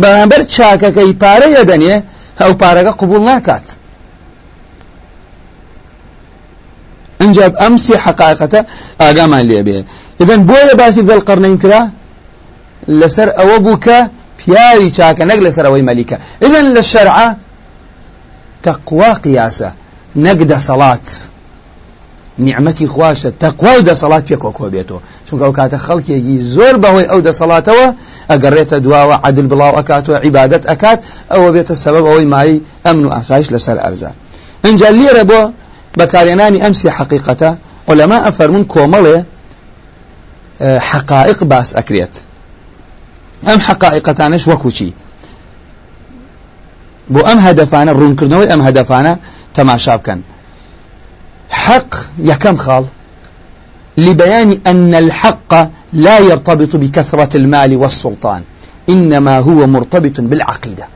بەرامبەر 0.03 0.41
چاکەکەی 0.55 1.11
پارەیە 1.21 1.63
دەنێ 1.71 1.95
ئەو 2.41 2.51
پارەکە 2.61 2.91
قبول 3.01 3.21
ناکات. 3.29 3.67
انجاب 7.23 7.53
امسي 7.67 7.95
حقائقته 7.97 8.65
اقامان 8.99 9.41
لي 9.47 9.63
به 9.63 9.83
اذا 10.21 10.35
بويا 10.35 10.73
باسي 10.73 11.01
ذا 11.01 11.13
القرنين 11.13 11.57
كرا 11.57 11.89
لسر 12.87 13.29
اوبك 13.43 13.87
بياري 14.39 14.93
شاكا 14.93 15.25
نقل 15.25 15.43
لسر 15.43 15.65
اوي 15.65 15.81
ملكة 15.81 16.17
اذا 16.45 16.61
للشرع 16.61 17.35
تقوى 18.63 19.13
قياسة 19.13 19.73
نقد 20.15 20.53
صلاة 20.57 21.07
نعمتي 22.37 22.87
خواشە 22.87 23.29
تەقوا 23.39 23.77
و 23.79 23.85
دەسەڵات 23.85 24.23
پێ 24.29 24.37
کۆکۆ 24.43 24.69
بێتەوە. 24.73 24.99
چونکە 25.27 25.43
ئەو 25.45 25.53
کاتە 25.59 25.77
خەڵکێکی 25.85 26.37
زۆر 26.55 26.75
بەهۆی 26.83 27.09
ئەو 27.11 27.21
دەسەڵاتەوە 27.27 27.87
ئەگەڕێتە 28.31 28.77
دواوە 28.85 29.15
عدل 29.23 29.47
بڵاو 29.51 29.73
ئەکاتەوە 29.79 30.17
عیبادەت 30.25 30.63
ئەکات 30.65 30.99
ئەوە 31.31 31.49
بێتە 31.55 31.75
سەبەب 31.83 32.05
ئەوەی 32.09 32.25
مای 32.33 32.61
ئەمن 32.85 33.05
و 33.05 33.09
ئاسایش 33.15 33.47
لەسەر 33.53 33.77
ئەرزە. 33.83 34.11
اینجا 34.65 34.89
لێرە 34.99 35.23
بۆ 35.29 35.41
بەکارێنانی 35.99 36.59
ئەمسی 36.63 36.89
حقیقەتە 36.97 37.51
عولەما 37.89 38.17
ئەفەرمون 38.25 38.65
کۆمەڵێ 38.73 39.17
حقائق 40.89 41.43
باس 41.51 41.69
ئەکرێت. 41.77 42.13
ئەم 43.47 43.59
حقائقەتانش 43.67 44.43
وەکوچی. 44.51 44.89
بۆ 47.11 47.19
ئەم 47.27 47.39
هەدەفانە 47.47 47.91
ڕوونکردنەوەی 47.99 48.49
ئەم 48.51 48.61
هەدەفانە 48.67 49.13
تەماشا 49.55 49.97
بکەن 49.97 50.19
حق 51.49 51.95
يكم 52.19 52.55
خال 52.57 52.85
لبيان 53.97 54.59
أن 54.67 54.95
الحق 54.95 55.51
لا 55.93 56.19
يرتبط 56.19 56.75
بكثرة 56.75 57.37
المال 57.37 57.75
والسلطان 57.75 58.41
إنما 58.89 59.39
هو 59.39 59.67
مرتبط 59.67 60.21
بالعقيدة. 60.21 60.87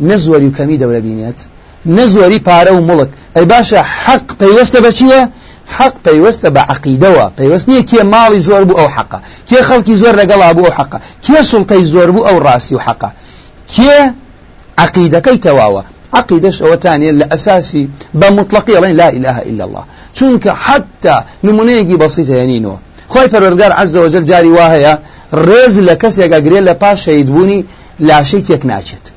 نزوري 0.00 0.50
كمي 0.50 0.76
دولة 0.76 0.98
بينيات 0.98 1.40
نزوري 1.86 2.38
بارو 2.38 2.80
ملك 2.80 3.10
أي 3.36 3.44
باشا 3.44 3.82
حق 3.82 4.38
بيوست 4.40 4.76
بچيه 4.76 5.30
حق 5.76 5.94
پەیوەستە 6.06 6.48
بە 6.56 6.62
عقیدەوە. 6.74 7.26
پەیوەست 7.38 7.66
نییە 7.70 7.82
کێ 7.90 8.02
ماڵی 8.12 8.40
زۆر 8.48 8.62
بوو 8.68 8.78
ئەو 8.80 8.88
حقا 8.96 9.18
کێ 9.48 9.60
خەڵکی 9.68 9.94
زۆر 10.02 10.14
لەگەڵا 10.20 10.48
بوو 10.56 10.66
ئەو 10.68 10.74
حقا 10.78 10.98
کێ 11.24 11.38
سڵتەی 11.50 11.82
زۆر 11.94 12.08
بوو 12.14 12.26
ئەو 12.28 12.38
ڕاستی 12.46 12.74
و 12.78 12.80
حقا 12.86 13.10
کێ 13.74 13.96
عقیدەکەی 14.84 15.38
تەواوە. 15.46 15.82
عقيدش 16.14 16.62
أوتاني 16.62 17.12
لأساسي 17.12 17.88
بمطلقي 18.14 18.78
الله 18.78 18.92
لا 18.92 19.08
إله 19.08 19.42
إلا 19.42 19.64
الله 19.64 19.84
شنك 20.14 20.48
حتى 20.48 21.22
نمونيجي 21.44 21.96
بسيطة 21.96 22.34
ينينو 22.34 22.78
خوي 23.08 23.28
فروردقار 23.28 23.72
عز 23.72 23.96
وجل 23.96 24.24
جاري 24.24 24.48
واهيا 24.48 24.98
رز 25.34 25.80
لكسي 25.80 26.28
قاقري 26.28 26.60
لبا 26.60 26.94
شهيدبوني 26.94 27.66
لا 28.00 28.22
شيء 28.22 28.40
تيكناشت 28.40 29.12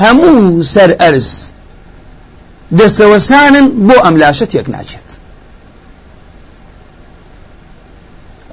همو 0.00 0.62
سر 0.62 0.96
أرز 1.00 1.50
دستوسانا 2.70 3.60
بو 3.68 3.92
أم 3.92 4.16
لا 4.18 4.32
شيء 4.32 4.48
تيكناشت 4.48 5.18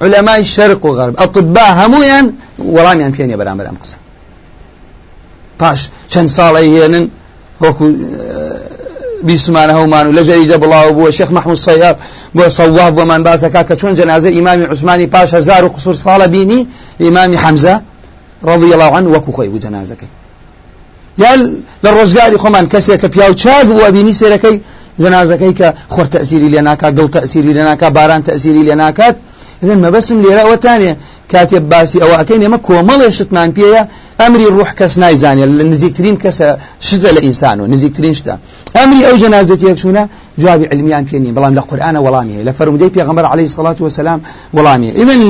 علماء 0.02 0.40
الشرق 0.40 0.86
وغرب 0.86 1.16
أطباء 1.20 1.72
همويا 1.74 2.34
وراميان 2.60 3.12
فيني 3.12 3.36
برامر 3.36 3.70
أم 3.70 3.76
قصة 3.82 3.98
باش 5.60 5.90
چەند 6.14 6.30
ساڵی 6.38 6.68
هێنن 6.76 7.06
وەکو 7.64 7.86
بیسمانە 9.28 9.74
هەومان 9.80 10.06
و 10.08 10.14
لە 10.18 10.24
جەریدە 10.28 10.58
بڵاو 10.64 10.90
بووە 10.98 11.10
شێخ 11.18 11.30
محمود 11.38 11.58
سەیاب 11.68 11.96
بۆ 12.38 12.44
سەواب 12.58 12.94
بۆمان 12.98 13.22
باسەکە 13.28 13.62
کە 13.70 13.76
چۆن 13.82 13.94
جەنازە 14.00 14.30
ئیمامی 14.38 14.66
عوسمانی 14.72 15.08
پاش 15.08 15.34
هزار 15.34 15.66
و 15.66 15.70
قسور 15.70 15.96
ساڵە 15.96 16.28
بینی 16.36 16.68
ئیمامی 17.00 17.38
حەمزە 17.44 17.76
رضي 18.52 18.70
الله 18.74 18.92
عنه 18.98 19.08
وەکو 19.16 19.32
خۆی 19.38 19.50
بوو 19.52 19.64
جەنازەکەی 19.66 20.12
یا 21.24 21.32
لە 21.84 21.90
ڕۆژگاری 21.98 22.38
خۆمان 22.44 22.66
کەسێک 22.74 23.00
کە 23.04 23.08
پیا 23.14 23.32
و 23.32 23.34
چاک 23.34 23.66
بووە 23.70 23.90
بینی 23.96 24.14
سێرەکەی 24.20 24.58
جەنازەکەی 25.02 25.54
کە 25.60 25.68
خۆر 25.94 26.08
تەسیری 26.16 26.50
لێ 26.54 26.62
ناکات 26.70 26.94
دڵ 26.98 27.08
تەسیری 27.18 27.54
لێ 27.58 27.64
ناکات 27.70 27.92
باران 27.98 28.22
لێ 28.68 28.76
ناکات 28.84 29.16
إذن 29.64 29.82
ما 29.82 29.90
بس 29.90 30.14
لێرە 30.14 30.44
ئەوەتانێ 30.46 30.96
كاتب 31.30 31.70
باسي 31.70 32.04
أو 32.04 32.08
أكين 32.22 32.48
ما 32.48 32.58
كومل 32.58 33.14
شتمان 33.14 33.52
بيا 33.52 33.88
أمري 34.22 34.46
الروح 34.48 34.72
كس 34.72 34.98
نايزاني 34.98 35.46
نزيكترين 35.46 36.18
كس 36.18 36.44
شذا 36.80 37.12
لإنسانه 37.12 37.66
نزيكترين 37.66 38.14
شتا 38.14 38.38
أمري 38.84 39.08
أو 39.10 39.16
جنازة 39.16 39.70
يكشونا 39.70 40.08
جواب 40.40 40.68
علميان 40.72 41.06
فيني 41.06 41.32
بلام 41.32 41.56
لقرآن 41.56 41.98
ولامي 41.98 42.44
لفرم 42.44 42.78
دي 42.78 42.90
بيغمبر 42.90 43.26
عليه 43.26 43.46
الصلاة 43.46 43.76
والسلام 43.80 44.22
ولامي 44.54 44.90
إذن 44.92 45.22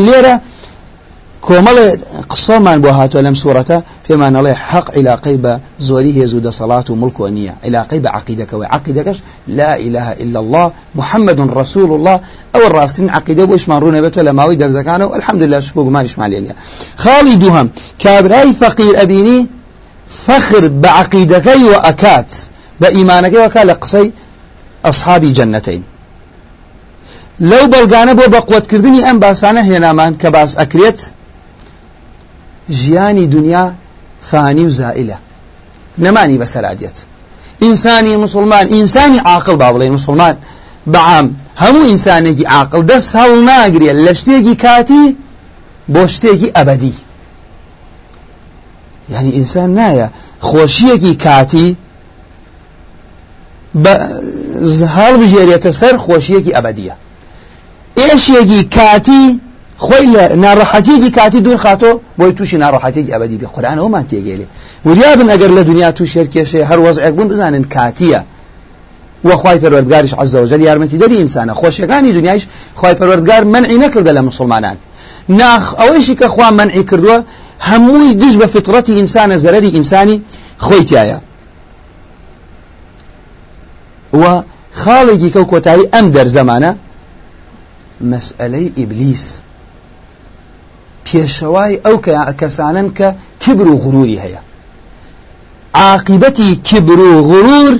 كومل 1.47 1.99
قصة 2.29 2.59
من 2.59 2.81
بوهاتو 2.81 3.19
لم 3.19 3.35
سورة 3.35 3.83
فيما 4.07 4.29
نلي 4.29 4.55
حق 4.55 4.91
إلى 4.97 5.15
قيبة 5.15 5.59
زوريه 5.79 6.23
يزود 6.23 6.47
صلاة 6.47 6.83
وملك 6.89 7.19
ونية. 7.19 7.55
إلى 7.65 7.81
قيبة 7.81 8.09
عقيدك 8.09 8.53
وعقيدك 8.53 9.15
لا 9.47 9.77
إله 9.77 10.11
إلا 10.11 10.39
الله 10.39 10.71
محمد 10.95 11.39
رسول 11.39 11.91
الله. 11.95 12.19
أو 12.55 12.61
الراسين 12.67 13.09
عقيدة 13.09 13.43
وإيش 13.43 13.69
مارون 13.69 14.01
بيتو 14.01 14.21
لماوي 14.21 14.55
درزكانه 14.55 15.05
والحمد 15.05 15.43
لله 15.43 15.59
شكوك 15.59 15.87
ما 15.87 16.03
نشمع 16.03 16.27
لينيا 16.27 16.55
خالدهم 16.97 17.69
كابراي 17.99 18.53
فقير 18.53 19.01
أبيني 19.01 19.47
فخر 20.09 20.67
بعقيدك 20.67 21.47
وأكات 21.47 22.35
بإيمانك 22.79 23.33
وكال 23.33 23.71
قصي 23.71 24.11
أصحاب 24.85 25.25
جنتين. 25.25 25.83
لو 27.39 27.67
بلغانه 27.67 28.13
بو 28.13 28.27
بقوة 28.27 28.59
كردني 28.59 29.09
أم 29.09 29.19
باسانه 29.19 29.61
هنا 29.61 29.93
مان 29.93 30.13
كباس 30.15 30.57
أكريت 30.57 31.01
ژیانی 32.69 33.27
دنیا 33.27 33.71
فانی 34.21 34.65
و 34.65 34.69
زائلە. 34.69 35.17
نەمانی 35.97 36.37
بەسەرادێت 36.41 36.97
ئینسانی 37.63 38.17
مسلمان 38.17 38.67
ئینسانی 38.67 39.19
عاقل 39.19 39.55
با 39.55 39.67
بڵێن 39.73 39.91
مسلمان 39.97 40.35
بەعام 40.93 41.27
هەموو 41.61 41.87
ئینسانێکی 41.91 42.45
عاقل 42.55 42.81
دەست 42.91 43.11
هەڵ 43.19 43.31
ناگرێت 43.49 43.97
لە 44.05 44.13
شتێکی 44.19 44.55
کاتی 44.63 45.05
بۆ 45.93 46.03
شتێکی 46.13 46.49
ئەبدی 46.57 46.95
یعنی 49.13 49.29
ئینسان 49.37 49.69
نایە 49.79 50.07
خۆشیەکی 50.49 51.13
کاتی 51.25 51.77
هەڵ 54.95 55.13
بژێرێتە 55.21 55.71
سەر 55.81 55.95
خۆشیەکی 56.05 56.51
ئەبدیە 56.57 56.95
ئێشێکی 57.99 58.61
کاتی 58.77 59.25
لە 59.91 60.23
ناڕەحەتێکی 60.43 61.11
کاتی 61.17 61.39
دوور 61.45 61.57
خاتۆ 61.65 61.91
بۆی 62.19 62.33
تووشی 62.37 62.57
ناڕەحەتێکی 62.63 63.11
ئەبدی 63.13 63.37
بێ 63.41 63.47
قورآانەوەمان 63.55 64.05
تێگەێنێ 64.11 64.47
وریابن 64.85 65.27
ئەگەر 65.33 65.51
لە 65.57 65.63
دنیا 65.69 65.91
تووش 65.97 66.11
هێرکێشێ 66.17 66.61
هەر 66.69 66.79
وەزعێک 66.85 67.13
بوون 67.15 67.27
بزانن 67.27 67.63
کاتیە 67.75 68.21
وەخوای 69.27 69.59
پەروەردگاریش 69.63 70.13
عز 70.13 70.35
وجل 70.35 70.61
یارمەتی 70.61 70.97
دەری 71.03 71.17
ئینسانە 71.21 71.53
خۆشیەکانی 71.59 72.11
دنیایش 72.17 72.43
خی 72.79 72.93
پەروەردگار 72.99 73.43
منعی 73.53 73.77
نەکردە 73.83 74.11
لە 74.17 74.21
مسلمانان 74.29 74.77
ناخ 75.29 75.65
ئەوەیشی 75.79 76.15
کە 76.21 76.27
خوا 76.33 76.49
منعی 76.59 76.83
کردووە 76.89 77.17
هەمووی 77.69 78.15
دژ 78.21 78.33
بە 78.41 78.47
فطرەتی 78.53 78.93
ئینسانە 78.99 79.35
زەرری 79.43 79.69
ئینسانی 79.75 80.17
خۆی 80.65 80.83
تایە 80.89 81.19
و 84.21 84.23
خاڵێکی 84.81 85.29
کە 85.35 85.43
کۆتایی 85.51 85.89
ئەم 85.93 86.05
دەرزەمانە 86.15 86.71
مەسئلەی 88.11 88.67
ئیبلیس 88.77 89.25
پێشەوای 91.07 91.73
ئەو 91.85 91.95
کەسانن 92.39 92.87
کە 92.97 93.07
کبر 93.43 93.67
و 93.67 93.77
غروری 93.83 94.17
هەیە. 94.23 94.41
عاقبەتی 95.73 96.49
کبر 96.69 96.99
و 96.99 97.21
غرور 97.29 97.73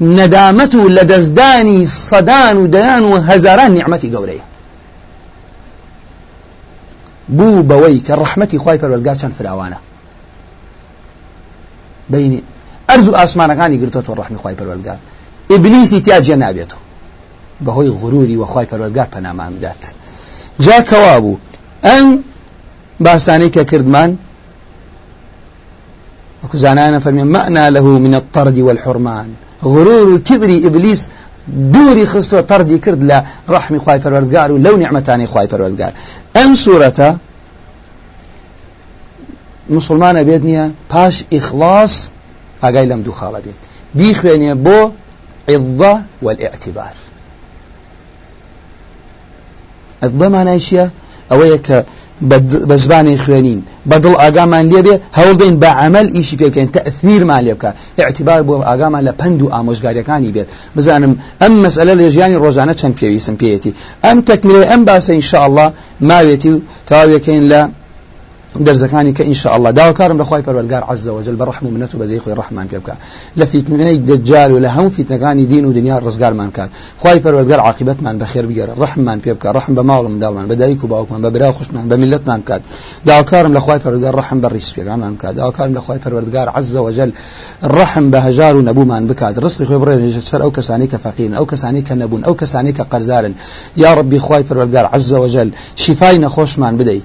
نەدامەت 0.00 0.74
و 0.74 0.88
لە 0.96 1.04
دەستدانی 1.12 1.80
سەدان 2.08 2.56
و 2.62 2.66
دەیان 2.74 3.04
و 3.10 3.14
هەزاران 3.28 3.70
نیعممەتی 3.76 4.12
گەورەیە. 4.14 4.46
بوو 7.36 7.62
بەوەی 7.70 8.02
کە 8.06 8.12
ڕحمەتی 8.20 8.58
خی 8.62 8.78
پەروەگار 8.82 9.16
چەند 9.20 9.34
فراوانە. 9.38 9.78
بینی 12.10 12.42
ئەرز 12.88 13.08
و 13.08 13.12
ئاسمانەکانی 13.18 13.80
گرتەوە 13.82 14.18
ڕحمی 14.18 14.38
خی 14.42 14.54
پەروەگار 14.60 14.98
ئیبلیسی 15.50 16.00
تیاجیە 16.06 16.36
نابێتەوە 16.42 16.82
بەهۆی 17.64 17.90
غروری 18.00 18.36
وەخوای 18.42 18.66
پەروەگار 18.70 19.08
پەنامان 19.14 19.52
بدات 19.56 19.82
جا 20.64 20.78
کەوا 20.90 21.16
بوو 21.22 21.38
ئەم 21.86 22.08
باسانەی 23.04 23.50
کە 23.56 23.62
کردمان 23.70 24.10
وەکو 26.42 26.56
زانانە 26.64 26.98
فەرمی 27.04 27.24
مەنا 27.34 27.66
له 27.76 27.86
من 28.04 28.14
الطرد 28.14 28.58
والحرمان. 28.58 29.28
غرور 29.62 30.08
و 30.14 30.18
کبری 30.18 30.58
ئبلیس 30.66 31.08
دووری 31.72 32.06
خستۆ 32.06 32.42
تەردی 32.50 32.78
کرد 32.84 33.00
لە 33.10 33.18
ڕحمی 33.52 33.78
خوای 33.84 34.00
پەروەردگار 34.04 34.50
و 34.50 34.58
لەو 34.58 34.76
نیعمەتانی 34.82 35.26
خوای 35.26 35.46
پەروەردگار 35.52 35.92
ئەم 36.36 36.54
سوورەتە 36.62 37.10
مسلمانە 39.70 40.22
بێت 40.28 40.42
نییە 40.48 40.64
پاش 40.88 41.24
ئیخلاص 41.30 41.94
ئاگای 42.62 42.86
لەم 42.90 43.00
دوو 43.06 43.14
خاڵە 43.20 43.40
بۆ 44.66 44.80
عضە 45.48 45.94
والإعتبار. 46.22 46.94
الضمانە 50.06 50.56
چیە 50.66 50.84
ئەوەیە 51.30 51.58
کە 51.66 51.78
بە 52.68 52.76
زبانی 52.82 53.16
خوێنین. 53.24 53.60
بەدڵ 53.90 54.14
ئاگامان 54.22 54.64
لێبێ 54.72 54.94
هەوڵدەین 55.18 55.54
بە 55.62 55.70
عمل 55.82 56.06
ئیشی 56.16 56.36
پێکەین 56.40 56.68
تەثیرمان 56.74 57.42
لێ 57.46 57.54
بکە. 57.56 57.70
اعتبار 57.98 58.40
بۆ 58.48 58.54
ئاگامان 58.68 59.02
لە 59.08 59.12
پند 59.20 59.38
و 59.42 59.52
ئامۆژگاریەکانی 59.54 60.30
بێت. 60.36 60.48
بزانم 60.76 61.12
ئەم 61.42 61.52
مەسئلە 61.64 61.94
لە 62.00 62.06
ژیانی 62.14 62.36
ڕۆژانە 62.44 62.74
چەند 62.80 62.94
پێویستم 63.00 63.36
پێێتی 63.40 63.72
ئەم 64.04 64.18
تەکمیلێ 64.28 64.64
ئەم 64.70 64.82
باسە 64.88 65.10
ئینشاءله 65.16 65.66
ماوێتی 66.08 66.50
و 66.54 66.62
تاوێکین 66.90 67.44
لە 67.52 67.60
درزەکانی 68.64 69.12
کە 69.14 69.20
ئینشاء 69.20 69.54
الله 69.54 69.72
داواکارم 69.72 70.18
لەخوای 70.22 70.42
پەروەردگار 70.42 70.82
عز 70.90 71.08
وجل 71.08 71.36
بەڕحم 71.36 71.62
و 71.62 71.70
منەت 71.70 71.94
و 71.94 71.98
بەزەی 71.98 72.20
خۆی 72.24 72.34
ڕحمان 72.40 72.66
پێ 72.70 72.78
بکە. 72.80 72.94
لە 73.38 73.44
فیتنەی 73.44 73.98
دجال 73.98 74.52
و 74.52 74.60
لە 74.64 74.70
هەموو 74.76 74.90
فیتنەکانی 74.96 75.46
دین 75.46 75.64
و 75.64 75.72
دنیا 75.72 76.00
ڕزگارمان 76.00 76.50
کات. 76.56 76.70
خوای 76.98 77.18
پەروەردگار 77.24 77.60
عاقبەتمان 77.66 78.16
بەخێر 78.22 78.44
بگەرە 78.50 78.72
ڕحممان 78.82 79.18
پێ 79.24 79.32
بکە 79.36 79.48
ڕحم 79.56 79.72
بە 79.78 79.82
ماڵ 79.88 80.04
منداڵمان 80.12 80.46
بە 80.50 80.54
دایک 80.60 80.84
و 80.84 80.86
باوکمان 80.86 81.20
بە 81.22 81.30
برا 81.34 81.52
خوشمان 81.52 81.84
بە 81.90 81.96
میلەتمان 82.02 82.40
کات. 82.48 82.62
داواکارم 83.06 83.52
لەخوای 83.56 83.78
پەروەردگار 83.84 84.14
ڕحم 84.20 84.38
بە 84.42 84.48
ڕیسپێکانمان 84.54 85.14
کات. 85.20 85.34
داواکارم 85.34 85.72
لەخوای 85.78 85.98
پەروەردگار 86.04 86.48
عز 86.56 86.76
وجل 86.76 87.10
ڕحم 87.76 88.04
بە 88.12 88.18
هەژار 88.26 88.54
و 88.58 88.62
نەبوومان 88.68 89.02
بکات. 89.10 89.34
ڕزقی 89.44 89.66
خۆی 89.68 89.80
بڕێ 89.82 89.96
سەر 90.30 90.40
ئەو 90.44 90.52
کەسانی 90.56 90.86
کە 90.92 90.98
فەقین 91.04 91.32
ئەو 91.38 91.46
کەسانی 91.52 91.82
کە 91.88 91.94
نەبوون 92.02 92.22
ئەو 92.26 92.34
کەسانی 92.40 92.72
کە 92.78 92.84
قەرزارن. 92.92 93.34
یا 93.76 93.90
ربی 93.94 94.18
خوای 94.18 94.44
پەروەردگار 94.48 94.86
عز 94.94 95.12
وجل 95.12 95.48
شفای 95.76 96.16
نەخۆشمان 96.24 96.74
بدەی. 96.80 97.02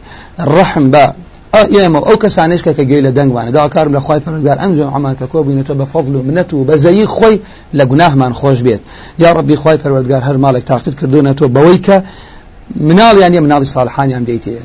ڕحم 0.56 0.86
بە 0.94 1.06
ئێمە 1.54 2.00
ئەو 2.08 2.18
کەسانش 2.24 2.62
کە 2.66 2.72
کە 2.78 2.84
گەی 2.90 3.02
لە 3.08 3.12
دەنگوانە. 3.18 3.52
داواکارم 3.58 3.94
لە 3.98 4.02
خی 4.06 4.20
پەرگار 4.26 4.58
ئەمجم 4.64 4.90
ئەمان 4.96 5.16
کە 5.20 5.26
کۆ 5.32 5.38
بووینەوە 5.46 5.76
بە 5.82 5.86
فەضل 5.94 6.14
و 6.16 6.22
منەت 6.30 6.54
و 6.54 6.66
بەزەیی 6.70 7.06
خۆی 7.16 7.38
لە 7.78 7.84
گوناهمان 7.92 8.34
خۆش 8.40 8.60
بێت. 8.66 8.82
یا 9.24 9.30
ڕبی 9.38 9.56
خی 9.62 9.78
پەروەردگار 9.82 10.22
هەر 10.28 10.38
ماڵێک 10.44 10.66
تاقیت 10.72 10.96
کردوونەتەوە 11.00 11.50
بەوەی 11.56 11.80
کە 11.86 11.98
مناڵیان 12.88 13.34
یە 13.38 13.42
مناڵی 13.46 13.68
ساڵحانیان 13.76 14.24
دەیتێ. 14.30 14.58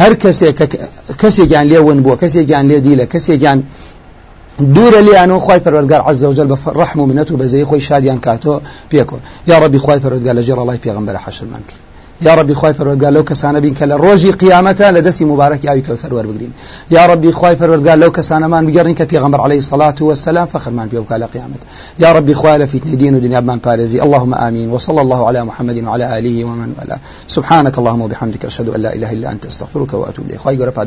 هەر 0.00 0.12
کەسێک 0.22 0.58
کەسێکیان 1.20 1.66
لێون 1.70 1.98
بووە 2.04 2.16
کەسێکیان 2.22 2.64
لێ 2.70 2.78
دیلە 2.86 3.06
کەسێکیان 3.12 3.58
دوورە 4.74 5.00
لیانەوە 5.06 5.40
خی 5.46 5.60
پەروەردگار 5.64 6.02
عز 6.08 6.24
وجل 6.30 6.48
بە 6.52 6.56
ڕحم 6.80 6.98
و 7.02 7.06
منەت 7.10 7.28
و 7.30 7.36
بەزەی 7.40 7.64
خۆی 7.68 7.82
شادیان 7.88 8.18
کاتۆ 8.26 8.54
پێکۆ. 8.90 9.18
یا 9.50 9.56
ڕبی 9.62 9.78
خی 9.84 9.98
پەروەردگار 10.02 10.34
لە 10.38 10.42
جێڕڵای 10.46 10.78
پێغمبەر 10.84 11.16
حەشرمان 11.24 11.62
کرد. 11.68 11.85
يا 12.22 12.34
ربي 12.34 12.54
خواي 12.54 12.74
فرودگار 12.74 13.10
لو 13.10 13.24
كسانا 13.24 13.58
بين 13.58 13.74
كلا 13.74 13.96
روجي 13.96 14.30
قيامته 14.30 14.90
لدسي 14.90 15.24
مبارك 15.24 15.66
أوي 15.66 15.80
كوثر 15.80 16.14
وربقرين 16.14 16.52
يا 16.90 17.06
ربي 17.06 17.32
خواي 17.32 17.56
فرودگار 17.56 17.94
لو 17.94 18.10
كسانا 18.10 18.48
مان 18.48 18.72
بقرن 18.72 18.94
كبيغمبر 18.94 19.40
عليه 19.40 19.58
الصلاة 19.58 19.94
والسلام 20.00 20.46
فخر 20.46 20.70
مان 20.70 20.88
بيوك 20.88 21.12
على 21.12 21.24
قيامته 21.24 21.66
يا 21.98 22.12
ربي 22.12 22.34
خواي 22.34 22.58
لفتنة 22.58 22.94
دين 22.94 23.14
ودنيا 23.14 23.40
بمان 23.40 23.58
بارزي 23.58 24.02
اللهم 24.02 24.34
آمين 24.34 24.70
وصلى 24.70 25.00
الله 25.00 25.26
على 25.26 25.44
محمد 25.44 25.84
وعلى 25.84 26.18
آله 26.18 26.44
ومن 26.44 26.74
والاه. 26.78 26.98
سبحانك 27.28 27.78
اللهم 27.78 28.00
وبحمدك 28.00 28.44
أشهد 28.44 28.68
أن 28.68 28.80
لا 28.82 28.94
إله 28.94 29.12
إلا 29.12 29.32
أنت 29.32 29.46
استغفرك 29.46 29.94
وأتوب 29.94 30.26
إليك 30.26 30.40
خواي 30.40 30.86